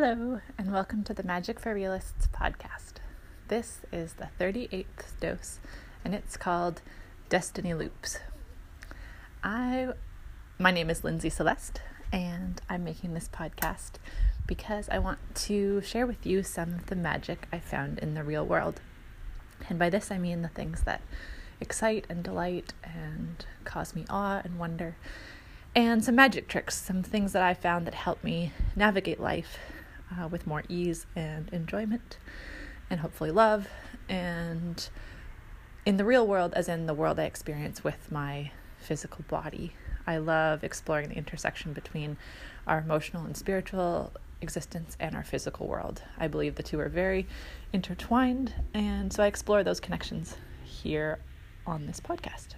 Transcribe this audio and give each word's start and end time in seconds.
Hello, 0.00 0.40
and 0.56 0.72
welcome 0.72 1.02
to 1.02 1.12
the 1.12 1.24
Magic 1.24 1.58
for 1.58 1.74
Realists 1.74 2.28
podcast. 2.28 2.98
This 3.48 3.80
is 3.90 4.12
the 4.12 4.28
38th 4.38 5.18
dose, 5.18 5.58
and 6.04 6.14
it's 6.14 6.36
called 6.36 6.82
Destiny 7.28 7.74
Loops. 7.74 8.20
I, 9.42 9.88
my 10.56 10.70
name 10.70 10.88
is 10.88 11.02
Lindsay 11.02 11.30
Celeste, 11.30 11.80
and 12.12 12.62
I'm 12.70 12.84
making 12.84 13.14
this 13.14 13.28
podcast 13.28 13.94
because 14.46 14.88
I 14.88 15.00
want 15.00 15.18
to 15.34 15.80
share 15.80 16.06
with 16.06 16.24
you 16.24 16.44
some 16.44 16.74
of 16.74 16.86
the 16.86 16.94
magic 16.94 17.48
I 17.52 17.58
found 17.58 17.98
in 17.98 18.14
the 18.14 18.22
real 18.22 18.46
world. 18.46 18.80
And 19.68 19.80
by 19.80 19.90
this, 19.90 20.12
I 20.12 20.18
mean 20.18 20.42
the 20.42 20.48
things 20.48 20.84
that 20.84 21.02
excite 21.60 22.06
and 22.08 22.22
delight 22.22 22.72
and 22.84 23.44
cause 23.64 23.96
me 23.96 24.04
awe 24.08 24.42
and 24.44 24.60
wonder 24.60 24.94
and 25.74 26.04
some 26.04 26.14
magic 26.14 26.48
tricks, 26.48 26.80
some 26.80 27.02
things 27.02 27.32
that 27.32 27.42
I 27.42 27.54
found 27.54 27.86
that 27.86 27.94
help 27.94 28.24
me 28.24 28.52
navigate 28.74 29.20
life 29.20 29.58
uh, 30.16 30.28
with 30.28 30.46
more 30.46 30.62
ease 30.68 31.06
and 31.16 31.48
enjoyment, 31.50 32.18
and 32.90 33.00
hopefully 33.00 33.30
love. 33.30 33.68
And 34.08 34.88
in 35.84 35.96
the 35.96 36.04
real 36.04 36.26
world, 36.26 36.52
as 36.54 36.68
in 36.68 36.86
the 36.86 36.94
world 36.94 37.18
I 37.18 37.24
experience 37.24 37.84
with 37.84 38.10
my 38.10 38.50
physical 38.78 39.24
body, 39.28 39.72
I 40.06 40.18
love 40.18 40.64
exploring 40.64 41.10
the 41.10 41.16
intersection 41.16 41.72
between 41.72 42.16
our 42.66 42.78
emotional 42.78 43.24
and 43.24 43.36
spiritual 43.36 44.12
existence 44.40 44.96
and 45.00 45.14
our 45.14 45.24
physical 45.24 45.66
world. 45.66 46.02
I 46.18 46.28
believe 46.28 46.54
the 46.54 46.62
two 46.62 46.80
are 46.80 46.88
very 46.88 47.26
intertwined, 47.72 48.54
and 48.72 49.12
so 49.12 49.22
I 49.22 49.26
explore 49.26 49.62
those 49.62 49.80
connections 49.80 50.36
here 50.64 51.18
on 51.66 51.86
this 51.86 52.00
podcast. 52.00 52.54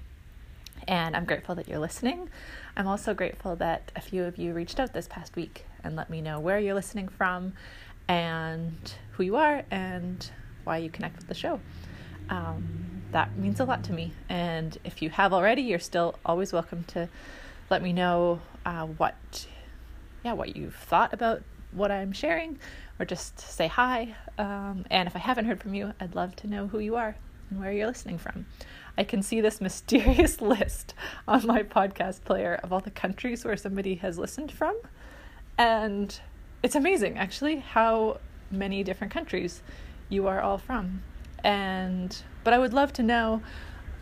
And 0.87 1.17
I'm 1.17 1.25
grateful 1.25 1.55
that 1.57 1.69
you're 1.69 1.79
listening. 1.79 2.29
I'm 2.77 2.87
also 2.87 3.15
grateful 3.15 3.57
that 3.57 3.93
a 3.97 4.01
few 4.01 4.25
of 4.25 4.39
you 4.39 4.53
reached 4.53 4.81
out 4.81 4.93
this 4.93 5.09
past 5.09 5.37
week 5.37 5.67
and 5.85 5.97
let 5.97 6.11
me 6.11 6.21
know 6.21 6.41
where 6.41 6.59
you're 6.59 6.75
listening 6.75 7.09
from 7.09 7.53
and 8.09 8.95
who 9.13 9.23
you 9.23 9.37
are 9.37 9.63
and 9.71 10.31
why 10.65 10.79
you 10.79 10.91
connect 10.91 11.17
with 11.17 11.29
the 11.29 11.35
show. 11.35 11.61
Um, 12.29 13.03
that 13.13 13.37
means 13.37 13.61
a 13.61 13.65
lot 13.65 13.85
to 13.85 13.93
me. 13.93 14.13
And 14.29 14.77
if 14.85 15.03
you 15.03 15.11
have 15.11 15.33
already, 15.33 15.63
you're 15.63 15.79
still 15.79 16.19
always 16.25 16.53
welcome 16.53 16.85
to 16.89 17.09
let 17.71 17.83
me 17.83 17.93
know 17.93 18.41
uh, 18.65 18.87
what, 18.87 19.47
yeah, 20.25 20.33
what 20.33 20.57
you've 20.57 20.75
thought 20.75 21.13
about 21.13 21.43
what 21.73 21.91
I'm 21.91 22.13
sharing, 22.13 22.59
or 22.99 23.05
just 23.05 23.39
say 23.39 23.69
hi. 23.69 24.15
Um, 24.39 24.85
and 24.91 25.07
if 25.09 25.15
I 25.15 25.21
haven't 25.21 25.45
heard 25.45 25.61
from 25.61 25.75
you, 25.75 25.93
I'd 26.01 26.15
love 26.15 26.37
to 26.37 26.47
know 26.47 26.67
who 26.67 26.79
you 26.79 26.97
are 26.97 27.17
and 27.51 27.61
where 27.61 27.73
you're 27.73 27.87
listening 27.87 28.19
from. 28.19 28.47
I 28.97 29.05
can 29.05 29.23
see 29.23 29.41
this 29.41 29.61
mysterious 29.61 30.41
list 30.41 30.95
on 31.27 31.47
my 31.47 31.63
podcast 31.63 32.25
player 32.25 32.59
of 32.63 32.73
all 32.73 32.81
the 32.81 32.91
countries 32.91 33.45
where 33.45 33.57
somebody 33.57 33.97
has 33.97 34.19
listened 34.19 34.53
from. 34.53 34.77
And 35.61 36.19
it's 36.63 36.75
amazing, 36.75 37.19
actually, 37.19 37.57
how 37.59 38.21
many 38.51 38.83
different 38.83 39.13
countries 39.13 39.63
you 40.09 40.27
are 40.27 40.41
all 40.41 40.57
from. 40.57 41.03
And, 41.45 42.17
but 42.45 42.55
I 42.55 42.59
would 42.59 42.73
love 42.73 42.95
to 42.95 43.03
know 43.03 43.43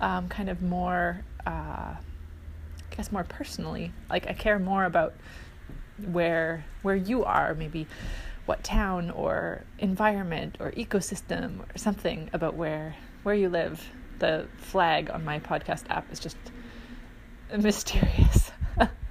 um, 0.01 0.29
kind 0.29 0.49
of 0.51 0.63
more, 0.63 1.25
uh, 1.45 1.51
I 1.51 1.99
guess, 2.97 3.11
more 3.11 3.25
personally. 3.25 3.93
Like, 4.09 4.29
I 4.29 4.35
care 4.35 4.61
more 4.61 4.85
about 4.85 5.15
where 6.13 6.65
where 6.83 6.95
you 6.95 7.25
are 7.25 7.55
maybe 7.55 7.89
what 8.47 8.63
town 8.63 9.11
or 9.11 9.65
environment 9.81 10.59
or 10.61 10.71
ecosystem 10.71 11.59
or 11.59 11.77
something 11.77 12.31
about 12.33 12.55
where 12.55 12.95
where 13.25 13.35
you 13.35 13.49
live 13.49 13.85
the 14.21 14.47
flag 14.59 15.11
on 15.11 15.25
my 15.25 15.41
podcast 15.41 15.83
app 15.91 16.13
is 16.13 16.21
just 16.21 16.37
mysterious. 17.51 18.53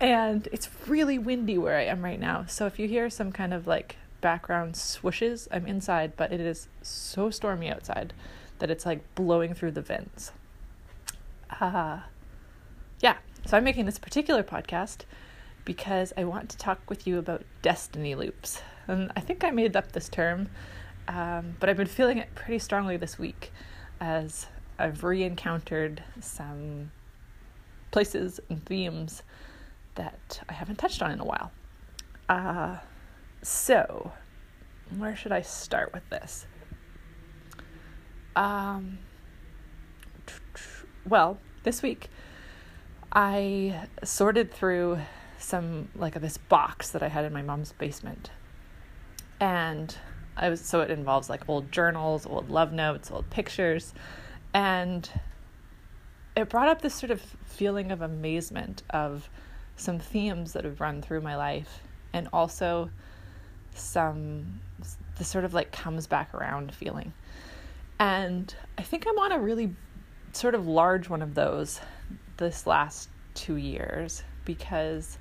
and 0.00 0.48
it's 0.52 0.68
really 0.86 1.18
windy 1.18 1.58
where 1.58 1.76
I 1.76 1.84
am 1.84 2.04
right 2.04 2.20
now. 2.20 2.44
So 2.46 2.66
if 2.66 2.78
you 2.78 2.88
hear 2.88 3.10
some 3.10 3.32
kind 3.32 3.52
of 3.52 3.66
like 3.66 3.96
background 4.20 4.74
swooshes, 4.74 5.48
I'm 5.50 5.66
inside, 5.66 6.12
but 6.16 6.32
it 6.32 6.40
is 6.40 6.68
so 6.82 7.30
stormy 7.30 7.70
outside 7.70 8.12
that 8.58 8.70
it's 8.70 8.86
like 8.86 9.14
blowing 9.14 9.54
through 9.54 9.72
the 9.72 9.82
vents. 9.82 10.32
Uh, 11.60 12.00
yeah, 13.00 13.16
so 13.46 13.56
I'm 13.56 13.64
making 13.64 13.86
this 13.86 13.98
particular 13.98 14.42
podcast 14.42 14.98
because 15.64 16.12
I 16.16 16.24
want 16.24 16.48
to 16.50 16.56
talk 16.56 16.88
with 16.88 17.06
you 17.06 17.18
about 17.18 17.42
destiny 17.62 18.14
loops. 18.14 18.62
And 18.86 19.12
I 19.16 19.20
think 19.20 19.44
I 19.44 19.50
made 19.50 19.76
up 19.76 19.92
this 19.92 20.08
term, 20.08 20.48
um, 21.08 21.56
but 21.60 21.68
I've 21.68 21.76
been 21.76 21.86
feeling 21.86 22.18
it 22.18 22.34
pretty 22.34 22.58
strongly 22.58 22.96
this 22.96 23.18
week 23.18 23.52
as 24.00 24.46
I've 24.78 25.02
re 25.02 25.24
encountered 25.24 26.02
some 26.20 26.90
places 27.90 28.40
and 28.48 28.64
themes 28.64 29.22
that 29.98 30.40
I 30.48 30.54
haven't 30.54 30.76
touched 30.76 31.02
on 31.02 31.10
in 31.10 31.20
a 31.20 31.24
while. 31.24 31.52
Uh, 32.28 32.78
so, 33.42 34.12
where 34.96 35.14
should 35.14 35.32
I 35.32 35.42
start 35.42 35.92
with 35.92 36.08
this? 36.08 36.46
Um, 38.34 38.98
well, 41.06 41.38
this 41.64 41.82
week 41.82 42.08
I 43.12 43.88
sorted 44.04 44.52
through 44.52 44.98
some 45.38 45.88
like 45.94 46.14
this 46.20 46.36
box 46.36 46.90
that 46.90 47.02
I 47.02 47.08
had 47.08 47.24
in 47.24 47.32
my 47.32 47.42
mom's 47.42 47.72
basement. 47.72 48.30
And 49.40 49.94
I 50.36 50.48
was 50.48 50.60
so 50.60 50.80
it 50.80 50.90
involves 50.90 51.28
like 51.28 51.48
old 51.48 51.72
journals, 51.72 52.26
old 52.26 52.50
love 52.50 52.72
notes, 52.72 53.10
old 53.10 53.28
pictures, 53.30 53.94
and 54.54 55.10
it 56.36 56.48
brought 56.48 56.68
up 56.68 56.82
this 56.82 56.94
sort 56.94 57.10
of 57.10 57.20
feeling 57.44 57.90
of 57.90 58.02
amazement 58.02 58.82
of 58.90 59.28
some 59.78 59.98
themes 59.98 60.52
that 60.52 60.64
have 60.64 60.80
run 60.80 61.00
through 61.00 61.22
my 61.22 61.36
life 61.36 61.80
and 62.12 62.28
also 62.32 62.90
some 63.74 64.60
the 65.16 65.24
sort 65.24 65.44
of 65.44 65.54
like 65.54 65.72
comes 65.72 66.06
back 66.06 66.34
around 66.34 66.74
feeling. 66.74 67.12
And 67.98 68.54
I 68.76 68.82
think 68.82 69.06
I'm 69.08 69.18
on 69.18 69.32
a 69.32 69.38
really 69.38 69.74
sort 70.32 70.54
of 70.54 70.66
large 70.66 71.08
one 71.08 71.22
of 71.22 71.34
those 71.34 71.80
this 72.36 72.66
last 72.66 73.08
2 73.34 73.56
years 73.56 74.22
because 74.44 75.18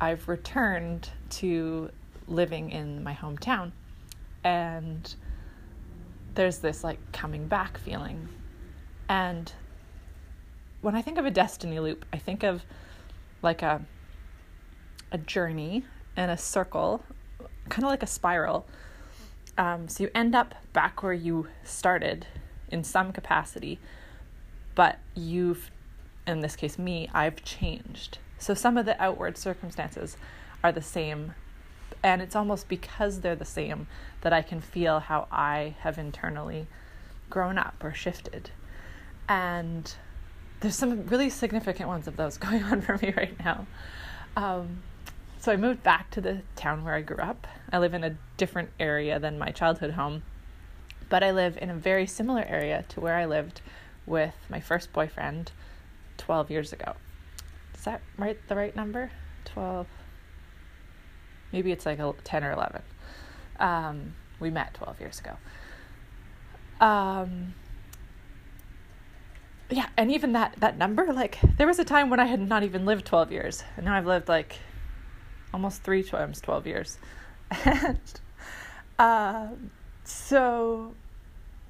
I've 0.00 0.28
returned 0.28 1.08
to 1.30 1.90
living 2.28 2.70
in 2.70 3.02
my 3.02 3.14
hometown 3.14 3.72
and 4.44 5.14
there's 6.34 6.58
this 6.58 6.84
like 6.84 6.98
coming 7.12 7.46
back 7.46 7.78
feeling. 7.78 8.28
And 9.08 9.52
when 10.80 10.94
I 10.94 11.02
think 11.02 11.18
of 11.18 11.26
a 11.26 11.30
destiny 11.30 11.78
loop, 11.78 12.04
I 12.12 12.18
think 12.18 12.42
of 12.42 12.64
like 13.42 13.62
a 13.62 13.84
a 15.12 15.18
journey 15.18 15.84
and 16.16 16.30
a 16.30 16.36
circle, 16.36 17.04
kind 17.68 17.84
of 17.84 17.90
like 17.90 18.02
a 18.02 18.06
spiral. 18.06 18.66
Um, 19.56 19.88
so 19.88 20.04
you 20.04 20.10
end 20.14 20.34
up 20.34 20.54
back 20.72 21.02
where 21.02 21.12
you 21.12 21.48
started 21.62 22.26
in 22.70 22.82
some 22.82 23.12
capacity, 23.12 23.78
but 24.74 24.98
you've, 25.14 25.70
in 26.26 26.40
this 26.40 26.56
case, 26.56 26.78
me, 26.78 27.08
I've 27.12 27.44
changed. 27.44 28.18
So 28.38 28.54
some 28.54 28.76
of 28.76 28.86
the 28.86 29.00
outward 29.00 29.36
circumstances 29.36 30.16
are 30.64 30.72
the 30.72 30.82
same, 30.82 31.34
and 32.02 32.22
it's 32.22 32.34
almost 32.34 32.68
because 32.68 33.20
they're 33.20 33.36
the 33.36 33.44
same 33.44 33.86
that 34.22 34.32
I 34.32 34.42
can 34.42 34.60
feel 34.60 35.00
how 35.00 35.28
I 35.30 35.76
have 35.80 35.98
internally 35.98 36.66
grown 37.28 37.58
up 37.58 37.76
or 37.84 37.92
shifted. 37.92 38.50
And 39.28 39.94
there's 40.60 40.76
some 40.76 41.06
really 41.06 41.28
significant 41.28 41.88
ones 41.88 42.08
of 42.08 42.16
those 42.16 42.38
going 42.38 42.62
on 42.64 42.80
for 42.80 42.96
me 42.98 43.12
right 43.16 43.38
now. 43.38 43.66
Um, 44.36 44.82
so 45.42 45.50
I 45.50 45.56
moved 45.56 45.82
back 45.82 46.08
to 46.12 46.20
the 46.20 46.42
town 46.54 46.84
where 46.84 46.94
I 46.94 47.00
grew 47.00 47.16
up. 47.16 47.48
I 47.72 47.78
live 47.78 47.94
in 47.94 48.04
a 48.04 48.16
different 48.36 48.70
area 48.78 49.18
than 49.18 49.40
my 49.40 49.50
childhood 49.50 49.90
home, 49.90 50.22
but 51.08 51.24
I 51.24 51.32
live 51.32 51.58
in 51.60 51.68
a 51.68 51.74
very 51.74 52.06
similar 52.06 52.44
area 52.44 52.84
to 52.90 53.00
where 53.00 53.16
I 53.16 53.24
lived 53.24 53.60
with 54.06 54.34
my 54.48 54.60
first 54.60 54.92
boyfriend 54.92 55.50
12 56.18 56.48
years 56.52 56.72
ago. 56.72 56.94
Is 57.74 57.82
that 57.82 58.02
right? 58.16 58.38
The 58.46 58.54
right 58.54 58.76
number? 58.76 59.10
12. 59.46 59.88
Maybe 61.50 61.72
it's 61.72 61.86
like 61.86 61.98
a 61.98 62.14
10 62.22 62.44
or 62.44 62.52
11. 62.52 62.82
Um, 63.58 64.14
we 64.38 64.48
met 64.48 64.74
12 64.74 65.00
years 65.00 65.18
ago. 65.18 65.32
Um, 66.80 67.54
yeah, 69.70 69.88
and 69.96 70.12
even 70.12 70.34
that 70.34 70.54
that 70.58 70.78
number, 70.78 71.12
like 71.12 71.40
there 71.56 71.66
was 71.66 71.80
a 71.80 71.84
time 71.84 72.10
when 72.10 72.20
I 72.20 72.26
had 72.26 72.38
not 72.38 72.62
even 72.62 72.86
lived 72.86 73.06
12 73.06 73.32
years, 73.32 73.64
and 73.76 73.86
now 73.86 73.96
I've 73.96 74.06
lived 74.06 74.28
like 74.28 74.58
almost 75.52 75.82
three 75.82 76.02
times 76.02 76.40
12 76.40 76.66
years. 76.66 76.98
and 77.64 77.98
uh, 78.98 79.48
so 80.04 80.94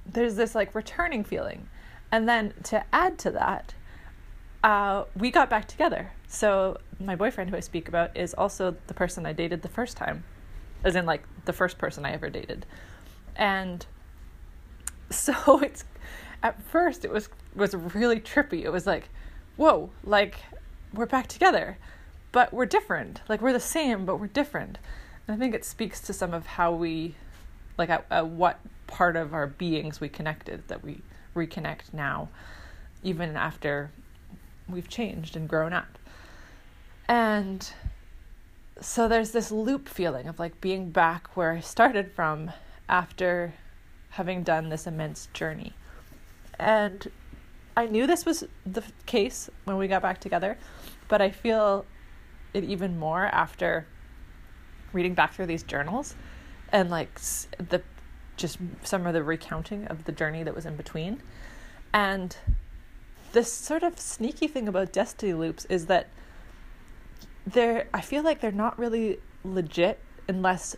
there's 0.05 0.35
this 0.35 0.55
like 0.55 0.73
returning 0.75 1.23
feeling. 1.23 1.67
And 2.11 2.27
then 2.29 2.53
to 2.63 2.83
add 2.93 3.17
to 3.19 3.31
that, 3.31 3.73
uh, 4.63 5.05
we 5.15 5.31
got 5.31 5.49
back 5.49 5.67
together. 5.67 6.11
So 6.27 6.77
my 6.99 7.15
boyfriend, 7.15 7.49
who 7.49 7.57
I 7.57 7.59
speak 7.59 7.87
about, 7.87 8.15
is 8.15 8.33
also 8.33 8.75
the 8.87 8.93
person 8.93 9.25
I 9.25 9.33
dated 9.33 9.61
the 9.61 9.69
first 9.69 9.97
time 9.97 10.23
as 10.83 10.95
in 10.95 11.05
like 11.05 11.23
the 11.45 11.53
first 11.53 11.77
person 11.77 12.05
I 12.05 12.11
ever 12.11 12.29
dated. 12.29 12.65
And 13.35 13.85
so 15.09 15.59
it's 15.63 15.85
at 16.41 16.61
first 16.63 17.05
it 17.05 17.11
was 17.11 17.29
was 17.55 17.75
really 17.75 18.19
trippy. 18.19 18.63
It 18.63 18.71
was 18.71 18.85
like, 18.85 19.09
whoa, 19.55 19.89
like 20.03 20.35
we're 20.93 21.05
back 21.05 21.27
together, 21.27 21.77
but 22.33 22.53
we're 22.53 22.65
different. 22.65 23.21
Like 23.29 23.41
we're 23.41 23.53
the 23.53 23.61
same, 23.61 24.05
but 24.05 24.19
we're 24.19 24.27
different. 24.27 24.77
And 25.25 25.35
I 25.35 25.39
think 25.39 25.55
it 25.55 25.63
speaks 25.63 26.01
to 26.01 26.11
some 26.11 26.33
of 26.33 26.45
how 26.45 26.73
we, 26.73 27.15
like, 27.77 27.89
at, 27.89 28.05
at 28.11 28.27
what 28.27 28.59
part 28.87 29.15
of 29.15 29.33
our 29.33 29.47
beings 29.47 30.01
we 30.01 30.09
connected 30.09 30.67
that 30.67 30.83
we 30.83 30.99
reconnect 31.33 31.93
now, 31.93 32.27
even 33.03 33.37
after 33.37 33.91
we've 34.67 34.89
changed 34.89 35.37
and 35.37 35.47
grown 35.47 35.71
up. 35.71 35.97
And 37.07 37.71
so 38.81 39.07
there's 39.07 39.31
this 39.31 39.51
loop 39.51 39.87
feeling 39.87 40.27
of 40.27 40.39
like 40.39 40.59
being 40.59 40.89
back 40.89 41.37
where 41.37 41.51
I 41.51 41.59
started 41.59 42.11
from 42.11 42.51
after 42.89 43.53
having 44.09 44.43
done 44.43 44.69
this 44.69 44.87
immense 44.87 45.27
journey. 45.33 45.73
And 46.59 47.09
I 47.77 47.85
knew 47.85 48.07
this 48.07 48.25
was 48.25 48.43
the 48.65 48.83
case 49.05 49.49
when 49.65 49.77
we 49.77 49.87
got 49.87 50.01
back 50.01 50.19
together, 50.19 50.57
but 51.07 51.21
I 51.21 51.31
feel 51.31 51.85
it 52.53 52.63
even 52.63 52.99
more 52.99 53.25
after 53.25 53.85
reading 54.91 55.13
back 55.13 55.33
through 55.33 55.47
these 55.47 55.63
journals 55.63 56.15
and 56.71 56.89
like 56.89 57.19
the 57.57 57.81
just 58.35 58.57
some 58.83 59.05
of 59.05 59.13
the 59.13 59.23
recounting 59.23 59.85
of 59.87 60.05
the 60.05 60.11
journey 60.11 60.43
that 60.43 60.55
was 60.55 60.65
in 60.65 60.75
between. 60.75 61.21
And 61.93 62.35
this 63.31 63.51
sort 63.51 63.83
of 63.83 63.99
sneaky 63.99 64.47
thing 64.47 64.67
about 64.67 64.91
destiny 64.91 65.33
loops 65.33 65.65
is 65.65 65.87
that 65.87 66.09
they're 67.45 67.87
I 67.93 68.01
feel 68.01 68.23
like 68.23 68.41
they're 68.41 68.51
not 68.51 68.77
really 68.79 69.19
legit 69.43 69.99
unless 70.27 70.75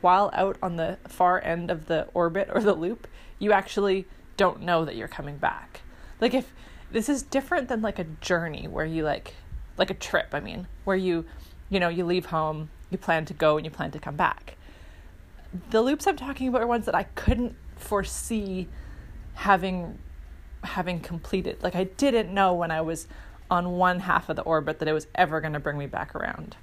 while 0.00 0.30
out 0.32 0.56
on 0.62 0.76
the 0.76 0.98
far 1.06 1.42
end 1.44 1.70
of 1.70 1.86
the 1.86 2.08
orbit 2.12 2.48
or 2.52 2.60
the 2.60 2.74
loop, 2.74 3.06
you 3.38 3.52
actually 3.52 4.06
don't 4.36 4.62
know 4.62 4.84
that 4.84 4.96
you're 4.96 5.08
coming 5.08 5.36
back. 5.36 5.82
Like 6.20 6.34
if 6.34 6.52
this 6.90 7.08
is 7.08 7.22
different 7.22 7.68
than 7.68 7.82
like 7.82 7.98
a 7.98 8.04
journey 8.04 8.66
where 8.66 8.86
you 8.86 9.04
like 9.04 9.34
like 9.78 9.90
a 9.90 9.94
trip, 9.94 10.28
I 10.32 10.40
mean, 10.40 10.66
where 10.84 10.96
you 10.96 11.24
you 11.68 11.80
know, 11.80 11.88
you 11.88 12.04
leave 12.04 12.26
home, 12.26 12.70
you 12.90 12.98
plan 12.98 13.24
to 13.26 13.34
go 13.34 13.56
and 13.56 13.64
you 13.64 13.70
plan 13.70 13.90
to 13.90 13.98
come 13.98 14.16
back. 14.16 14.56
The 15.70 15.82
loops 15.82 16.06
I'm 16.06 16.16
talking 16.16 16.48
about 16.48 16.62
are 16.62 16.66
ones 16.66 16.86
that 16.86 16.94
I 16.94 17.04
couldn't 17.04 17.56
foresee 17.76 18.68
having 19.34 19.98
having 20.64 21.00
completed. 21.00 21.62
Like 21.62 21.76
I 21.76 21.84
didn't 21.84 22.32
know 22.32 22.54
when 22.54 22.70
I 22.70 22.80
was 22.80 23.06
on 23.50 23.72
one 23.72 24.00
half 24.00 24.28
of 24.28 24.36
the 24.36 24.42
orbit 24.42 24.78
that 24.80 24.88
it 24.88 24.92
was 24.92 25.06
ever 25.14 25.40
going 25.40 25.52
to 25.52 25.60
bring 25.60 25.78
me 25.78 25.86
back 25.86 26.14
around. 26.14 26.56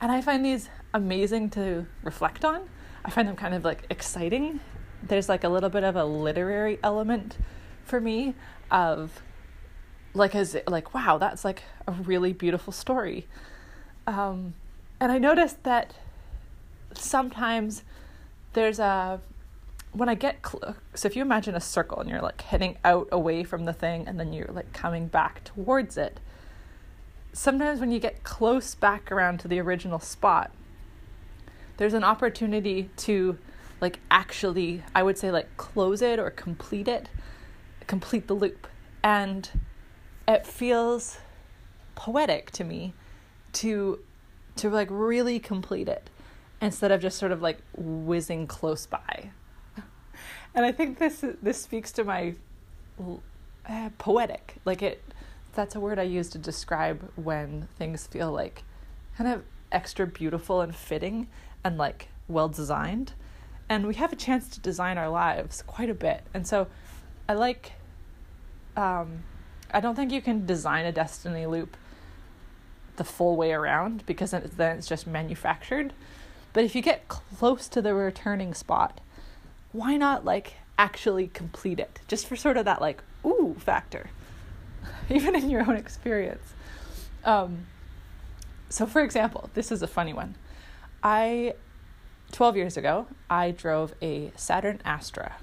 And 0.00 0.10
I 0.10 0.20
find 0.20 0.44
these 0.44 0.68
amazing 0.92 1.50
to 1.50 1.86
reflect 2.02 2.44
on. 2.44 2.68
I 3.04 3.10
find 3.10 3.28
them 3.28 3.36
kind 3.36 3.54
of 3.54 3.64
like 3.64 3.86
exciting. 3.90 4.60
There's 5.02 5.28
like 5.28 5.44
a 5.44 5.48
little 5.48 5.70
bit 5.70 5.84
of 5.84 5.94
a 5.94 6.04
literary 6.04 6.78
element 6.82 7.38
for 7.84 8.00
me 8.00 8.34
of 8.70 9.22
like 10.14 10.34
as 10.34 10.56
like 10.66 10.94
wow, 10.94 11.18
that's 11.18 11.44
like 11.44 11.62
a 11.86 11.92
really 11.92 12.32
beautiful 12.32 12.72
story. 12.72 13.26
Um, 14.06 14.54
and 15.00 15.10
I 15.10 15.18
noticed 15.18 15.62
that 15.64 15.94
sometimes 16.94 17.82
there's 18.52 18.78
a 18.78 19.20
when 19.92 20.08
I 20.08 20.14
get 20.14 20.44
cl- 20.46 20.76
so 20.94 21.06
if 21.06 21.16
you 21.16 21.22
imagine 21.22 21.54
a 21.54 21.60
circle 21.60 22.00
and 22.00 22.08
you're 22.08 22.20
like 22.20 22.40
heading 22.42 22.76
out 22.84 23.08
away 23.12 23.44
from 23.44 23.64
the 23.64 23.72
thing 23.72 24.06
and 24.06 24.18
then 24.18 24.32
you're 24.32 24.50
like 24.52 24.72
coming 24.72 25.06
back 25.06 25.44
towards 25.44 25.96
it 25.96 26.20
sometimes 27.32 27.80
when 27.80 27.90
you 27.90 27.98
get 27.98 28.24
close 28.24 28.74
back 28.74 29.10
around 29.12 29.38
to 29.40 29.48
the 29.48 29.60
original 29.60 29.98
spot 29.98 30.50
there's 31.76 31.94
an 31.94 32.04
opportunity 32.04 32.90
to 32.96 33.38
like 33.80 34.00
actually 34.10 34.82
I 34.94 35.02
would 35.02 35.18
say 35.18 35.30
like 35.30 35.56
close 35.56 36.02
it 36.02 36.18
or 36.18 36.30
complete 36.30 36.88
it 36.88 37.08
complete 37.86 38.26
the 38.26 38.34
loop 38.34 38.66
and 39.02 39.48
it 40.26 40.46
feels 40.46 41.18
poetic 41.94 42.50
to 42.52 42.64
me 42.64 42.92
to 43.52 44.00
to 44.56 44.70
like 44.70 44.88
really 44.90 45.38
complete 45.38 45.88
it 45.88 46.10
instead 46.60 46.90
of 46.90 47.00
just 47.00 47.18
sort 47.18 47.32
of 47.32 47.42
like 47.42 47.58
whizzing 47.76 48.46
close 48.46 48.86
by 48.86 49.30
and 50.54 50.64
I 50.64 50.72
think 50.72 50.98
this 50.98 51.24
this 51.42 51.60
speaks 51.60 51.90
to 51.92 52.04
my 52.04 52.34
uh, 53.68 53.90
poetic. 53.98 54.56
Like 54.64 54.82
it, 54.82 55.02
that's 55.54 55.74
a 55.74 55.80
word 55.80 55.98
I 55.98 56.04
use 56.04 56.28
to 56.30 56.38
describe 56.38 57.10
when 57.16 57.68
things 57.76 58.06
feel 58.06 58.30
like 58.30 58.62
kind 59.16 59.32
of 59.32 59.42
extra 59.72 60.06
beautiful 60.06 60.60
and 60.60 60.74
fitting 60.74 61.28
and 61.64 61.76
like 61.76 62.08
well 62.28 62.48
designed. 62.48 63.12
And 63.68 63.86
we 63.86 63.94
have 63.94 64.12
a 64.12 64.16
chance 64.16 64.48
to 64.50 64.60
design 64.60 64.98
our 64.98 65.08
lives 65.08 65.62
quite 65.62 65.90
a 65.90 65.94
bit. 65.94 66.22
And 66.34 66.46
so 66.46 66.68
I 67.28 67.34
like 67.34 67.72
um, 68.76 69.24
I 69.74 69.80
don't 69.80 69.94
think 69.94 70.12
you 70.12 70.22
can 70.22 70.46
design 70.46 70.86
a 70.86 70.92
destiny 70.92 71.46
loop 71.46 71.76
the 72.96 73.04
full 73.04 73.36
way 73.36 73.52
around 73.52 74.06
because 74.06 74.30
then 74.30 74.78
it's, 74.78 74.86
just 74.86 75.06
manufactured. 75.06 75.92
But 76.52 76.64
if 76.64 76.76
you 76.76 76.82
get 76.82 77.08
close 77.08 77.68
to 77.68 77.82
the 77.82 77.94
returning 77.94 78.54
spot 78.54 79.00
why 79.72 79.96
not 79.96 80.24
like 80.24 80.54
actually 80.78 81.26
complete 81.26 81.80
it? 81.80 81.98
Just 82.06 82.28
for 82.28 82.36
sort 82.36 82.56
of 82.56 82.64
that 82.64 82.80
like 82.80 83.02
ooh 83.26 83.56
factor. 83.58 84.10
Even 85.10 85.34
in 85.34 85.50
your 85.50 85.68
own 85.68 85.76
experience. 85.76 86.54
Um, 87.24 87.66
so 88.68 88.86
for 88.86 89.02
example 89.02 89.50
this 89.54 89.72
is 89.72 89.82
a 89.82 89.88
funny 89.88 90.12
one. 90.12 90.36
I 91.02 91.54
12 92.32 92.56
years 92.56 92.76
ago 92.76 93.06
i 93.30 93.52
drove 93.52 93.94
a 94.02 94.32
saturn 94.34 94.80
astra 94.84 95.36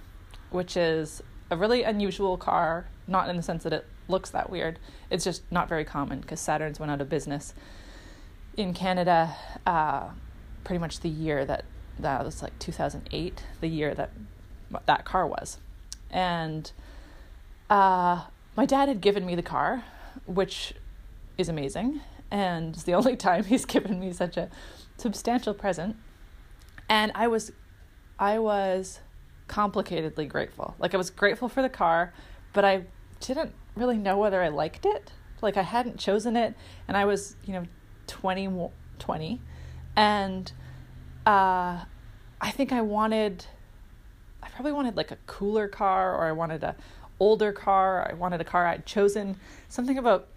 which 0.50 0.76
is 0.76 1.22
a 1.50 1.56
really 1.56 1.84
unusual 1.84 2.36
car 2.36 2.86
not 3.08 3.30
in 3.30 3.38
the 3.38 3.42
sense 3.42 3.64
that 3.64 3.72
it 3.72 3.86
looks 4.08 4.30
that 4.30 4.50
weird 4.50 4.80
it's 5.10 5.24
just 5.24 5.44
not 5.52 5.70
very 5.70 5.86
common 5.86 6.20
because 6.20 6.40
saturns 6.40 6.80
went 6.80 6.92
out 6.92 7.02
of 7.02 7.10
business 7.10 7.54
in 8.58 8.74
canada 8.74 9.36
uh, 9.66 10.10
pretty 10.64 10.80
much 10.80 11.00
the 11.00 11.10
year 11.10 11.46
that 11.46 11.66
that 12.02 12.24
was 12.24 12.42
like 12.42 12.58
2008, 12.60 13.44
the 13.60 13.68
year 13.68 13.94
that 13.94 14.12
that 14.86 15.06
car 15.06 15.28
was. 15.28 15.60
And 16.10 16.72
uh, 17.70 18.26
my 18.56 18.66
dad 18.66 18.88
had 18.88 19.02
given 19.02 19.26
me 19.26 19.36
the 19.36 19.44
car, 19.44 19.84
which 20.26 20.74
is 21.38 21.50
amazing. 21.50 22.02
And 22.30 22.76
it's 22.76 22.84
the 22.84 22.94
only 22.96 23.16
time 23.16 23.44
he's 23.44 23.66
given 23.66 24.00
me 24.00 24.14
such 24.14 24.38
a 24.38 24.50
substantial 24.98 25.54
present. 25.54 25.96
And 26.90 27.12
I 27.16 27.28
was, 27.28 27.52
I 28.20 28.40
was 28.40 29.00
complicatedly 29.48 30.28
grateful. 30.28 30.76
Like 30.80 30.94
I 30.94 30.98
was 30.98 31.10
grateful 31.10 31.50
for 31.50 31.62
the 31.62 31.70
car, 31.70 32.14
but 32.54 32.66
I 32.66 32.86
didn't 33.20 33.54
really 33.76 33.98
know 33.98 34.18
whether 34.18 34.42
I 34.42 34.50
liked 34.50 34.86
it. 34.86 35.12
Like 35.42 35.58
I 35.58 35.64
hadn't 35.64 35.98
chosen 35.98 36.36
it, 36.36 36.56
and 36.88 36.96
I 36.96 37.06
was, 37.06 37.36
you 37.44 37.54
know, 37.54 37.66
20, 38.08 38.70
20 39.00 39.42
and 39.96 40.52
uh, 41.26 41.84
I 42.40 42.52
think 42.52 42.72
I 42.72 42.82
wanted, 42.82 43.46
I 44.42 44.50
probably 44.50 44.72
wanted 44.72 44.96
like 44.96 45.12
a 45.12 45.18
cooler 45.28 45.68
car, 45.68 46.16
or 46.16 46.26
I 46.26 46.32
wanted 46.32 46.64
a 46.64 46.76
older 47.20 47.52
car. 47.52 48.08
I 48.10 48.14
wanted 48.14 48.42
a 48.42 48.44
car 48.44 48.68
I'd 48.68 48.86
chosen. 48.86 49.38
Something 49.70 49.98
about 49.98 50.28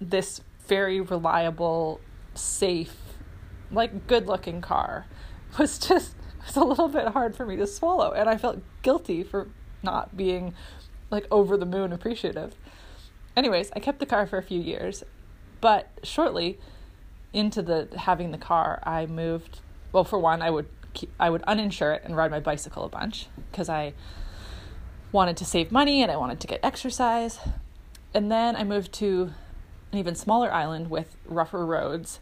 this 0.00 0.40
very 0.66 1.00
reliable, 1.00 2.00
safe, 2.34 2.96
like 3.70 4.06
good 4.06 4.26
looking 4.26 4.60
car 4.60 5.06
was 5.58 5.78
just 5.78 6.14
was 6.46 6.56
a 6.56 6.64
little 6.64 6.88
bit 6.88 7.08
hard 7.08 7.36
for 7.36 7.44
me 7.44 7.56
to 7.56 7.66
swallow, 7.66 8.12
and 8.12 8.28
I 8.28 8.36
felt 8.36 8.60
guilty 8.82 9.22
for 9.22 9.48
not 9.82 10.16
being 10.16 10.54
like 11.10 11.26
over 11.30 11.56
the 11.56 11.66
moon 11.66 11.92
appreciative. 11.92 12.54
Anyways, 13.36 13.70
I 13.74 13.80
kept 13.80 14.00
the 14.00 14.06
car 14.06 14.26
for 14.26 14.38
a 14.38 14.42
few 14.42 14.60
years, 14.60 15.04
but 15.60 15.88
shortly 16.02 16.58
into 17.32 17.62
the 17.62 17.88
having 17.96 18.32
the 18.32 18.38
car, 18.38 18.80
I 18.82 19.06
moved 19.06 19.60
well, 19.92 20.04
for 20.04 20.18
one, 20.18 20.42
I 20.42 20.50
would 20.50 20.66
keep, 20.92 21.10
I 21.18 21.30
would 21.30 21.42
uninsure 21.42 21.96
it 21.96 22.02
and 22.04 22.16
ride 22.16 22.30
my 22.30 22.40
bicycle 22.40 22.84
a 22.84 22.88
bunch 22.88 23.26
because 23.50 23.68
I 23.68 23.92
wanted 25.12 25.36
to 25.38 25.44
save 25.44 25.72
money 25.72 26.02
and 26.02 26.10
I 26.10 26.16
wanted 26.16 26.40
to 26.40 26.46
get 26.46 26.60
exercise. 26.62 27.40
And 28.14 28.30
then 28.30 28.56
I 28.56 28.64
moved 28.64 28.92
to 28.94 29.32
an 29.92 29.98
even 29.98 30.14
smaller 30.14 30.52
island 30.52 30.90
with 30.90 31.16
rougher 31.26 31.66
roads. 31.66 32.20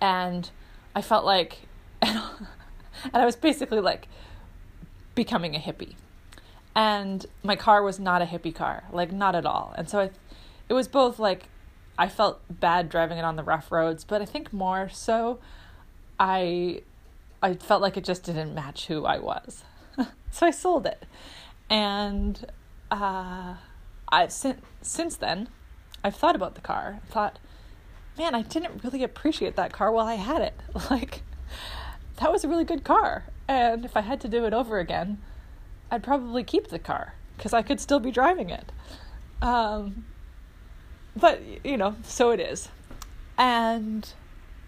And 0.00 0.50
I 0.94 1.02
felt 1.02 1.24
like, 1.24 1.60
and 2.02 2.18
I 3.12 3.24
was 3.24 3.36
basically 3.36 3.80
like 3.80 4.08
becoming 5.14 5.54
a 5.54 5.58
hippie. 5.58 5.94
And 6.74 7.26
my 7.42 7.56
car 7.56 7.82
was 7.82 7.98
not 8.00 8.22
a 8.22 8.24
hippie 8.24 8.54
car, 8.54 8.84
like 8.92 9.12
not 9.12 9.34
at 9.34 9.44
all. 9.44 9.74
And 9.76 9.88
so 9.88 10.00
I, 10.00 10.10
it 10.68 10.72
was 10.74 10.88
both 10.88 11.18
like 11.18 11.48
I 11.98 12.08
felt 12.08 12.40
bad 12.48 12.88
driving 12.88 13.18
it 13.18 13.24
on 13.24 13.36
the 13.36 13.42
rough 13.42 13.70
roads, 13.70 14.04
but 14.04 14.22
I 14.22 14.24
think 14.24 14.52
more 14.52 14.88
so 14.88 15.38
I 16.18 16.82
I 17.42 17.54
felt 17.54 17.82
like 17.82 17.96
it 17.96 18.04
just 18.04 18.22
didn't 18.22 18.54
match 18.54 18.86
who 18.86 19.04
I 19.04 19.18
was. 19.18 19.64
so 20.30 20.46
I 20.46 20.50
sold 20.50 20.86
it. 20.86 21.04
And 21.68 22.46
uh, 22.90 23.56
I 24.08 24.28
since 24.28 24.60
since 24.80 25.16
then 25.16 25.48
I've 26.04 26.16
thought 26.16 26.36
about 26.36 26.54
the 26.54 26.60
car. 26.60 27.00
I 27.02 27.12
thought, 27.12 27.38
man, 28.16 28.34
I 28.34 28.42
didn't 28.42 28.82
really 28.82 29.02
appreciate 29.02 29.56
that 29.56 29.72
car 29.72 29.92
while 29.92 30.06
I 30.06 30.14
had 30.14 30.42
it. 30.42 30.54
Like 30.90 31.22
that 32.16 32.32
was 32.32 32.44
a 32.44 32.48
really 32.48 32.64
good 32.64 32.84
car. 32.84 33.24
And 33.48 33.84
if 33.84 33.96
I 33.96 34.00
had 34.00 34.20
to 34.22 34.28
do 34.28 34.44
it 34.46 34.54
over 34.54 34.78
again, 34.78 35.18
I'd 35.92 36.02
probably 36.02 36.42
keep 36.42 36.68
the 36.68 36.78
car 36.78 37.14
because 37.36 37.52
I 37.52 37.60
could 37.60 37.78
still 37.78 38.00
be 38.00 38.10
driving 38.10 38.48
it. 38.48 38.72
Um, 39.42 40.06
but 41.14 41.42
you 41.62 41.76
know, 41.76 41.96
so 42.02 42.30
it 42.30 42.40
is. 42.40 42.70
And 43.36 44.10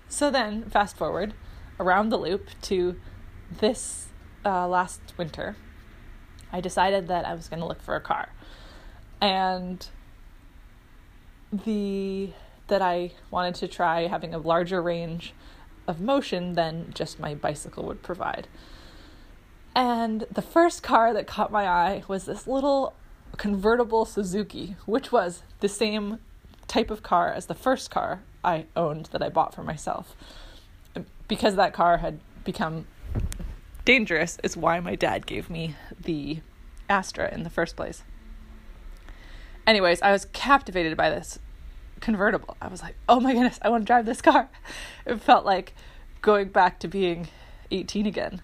so 0.06 0.30
then, 0.30 0.68
fast 0.68 0.98
forward, 0.98 1.32
around 1.80 2.10
the 2.10 2.18
loop 2.18 2.50
to 2.62 3.00
this 3.50 4.08
uh, 4.44 4.68
last 4.68 5.00
winter, 5.16 5.56
I 6.52 6.60
decided 6.60 7.08
that 7.08 7.24
I 7.24 7.34
was 7.34 7.48
going 7.48 7.60
to 7.60 7.66
look 7.66 7.80
for 7.80 7.96
a 7.96 8.00
car. 8.00 8.28
And 9.18 9.86
the 11.50 12.32
that 12.66 12.82
I 12.82 13.12
wanted 13.30 13.54
to 13.56 13.68
try 13.68 14.08
having 14.08 14.34
a 14.34 14.38
larger 14.38 14.82
range 14.82 15.32
of 15.86 16.00
motion 16.02 16.52
than 16.52 16.92
just 16.94 17.18
my 17.18 17.34
bicycle 17.34 17.84
would 17.84 18.02
provide. 18.02 18.46
And 19.74 20.26
the 20.30 20.42
first 20.42 20.82
car 20.82 21.12
that 21.12 21.26
caught 21.26 21.50
my 21.50 21.66
eye 21.66 22.04
was 22.06 22.24
this 22.24 22.46
little 22.46 22.94
convertible 23.36 24.04
Suzuki, 24.04 24.76
which 24.86 25.10
was 25.10 25.42
the 25.60 25.68
same 25.68 26.20
type 26.68 26.90
of 26.90 27.02
car 27.02 27.32
as 27.32 27.46
the 27.46 27.54
first 27.54 27.90
car 27.90 28.22
I 28.44 28.66
owned 28.76 29.06
that 29.06 29.22
I 29.22 29.28
bought 29.28 29.54
for 29.54 29.62
myself. 29.62 30.14
Because 31.26 31.56
that 31.56 31.72
car 31.72 31.98
had 31.98 32.20
become 32.44 32.86
dangerous, 33.84 34.38
is 34.42 34.56
why 34.56 34.80
my 34.80 34.94
dad 34.94 35.26
gave 35.26 35.50
me 35.50 35.74
the 36.00 36.40
Astra 36.88 37.32
in 37.32 37.42
the 37.42 37.50
first 37.50 37.76
place. 37.76 38.02
Anyways, 39.66 40.02
I 40.02 40.12
was 40.12 40.26
captivated 40.26 40.96
by 40.96 41.10
this 41.10 41.38
convertible. 42.00 42.56
I 42.60 42.68
was 42.68 42.82
like, 42.82 42.96
oh 43.08 43.18
my 43.18 43.32
goodness, 43.32 43.58
I 43.62 43.70
want 43.70 43.82
to 43.82 43.86
drive 43.86 44.06
this 44.06 44.22
car. 44.22 44.48
It 45.06 45.20
felt 45.20 45.44
like 45.44 45.74
going 46.22 46.48
back 46.48 46.78
to 46.80 46.88
being 46.88 47.28
18 47.70 48.06
again. 48.06 48.40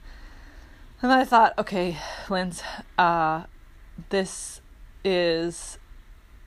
And 1.03 1.11
I 1.11 1.25
thought, 1.25 1.55
okay, 1.57 1.97
Linz, 2.29 2.63
uh, 2.99 3.45
this 4.11 4.61
is 5.03 5.79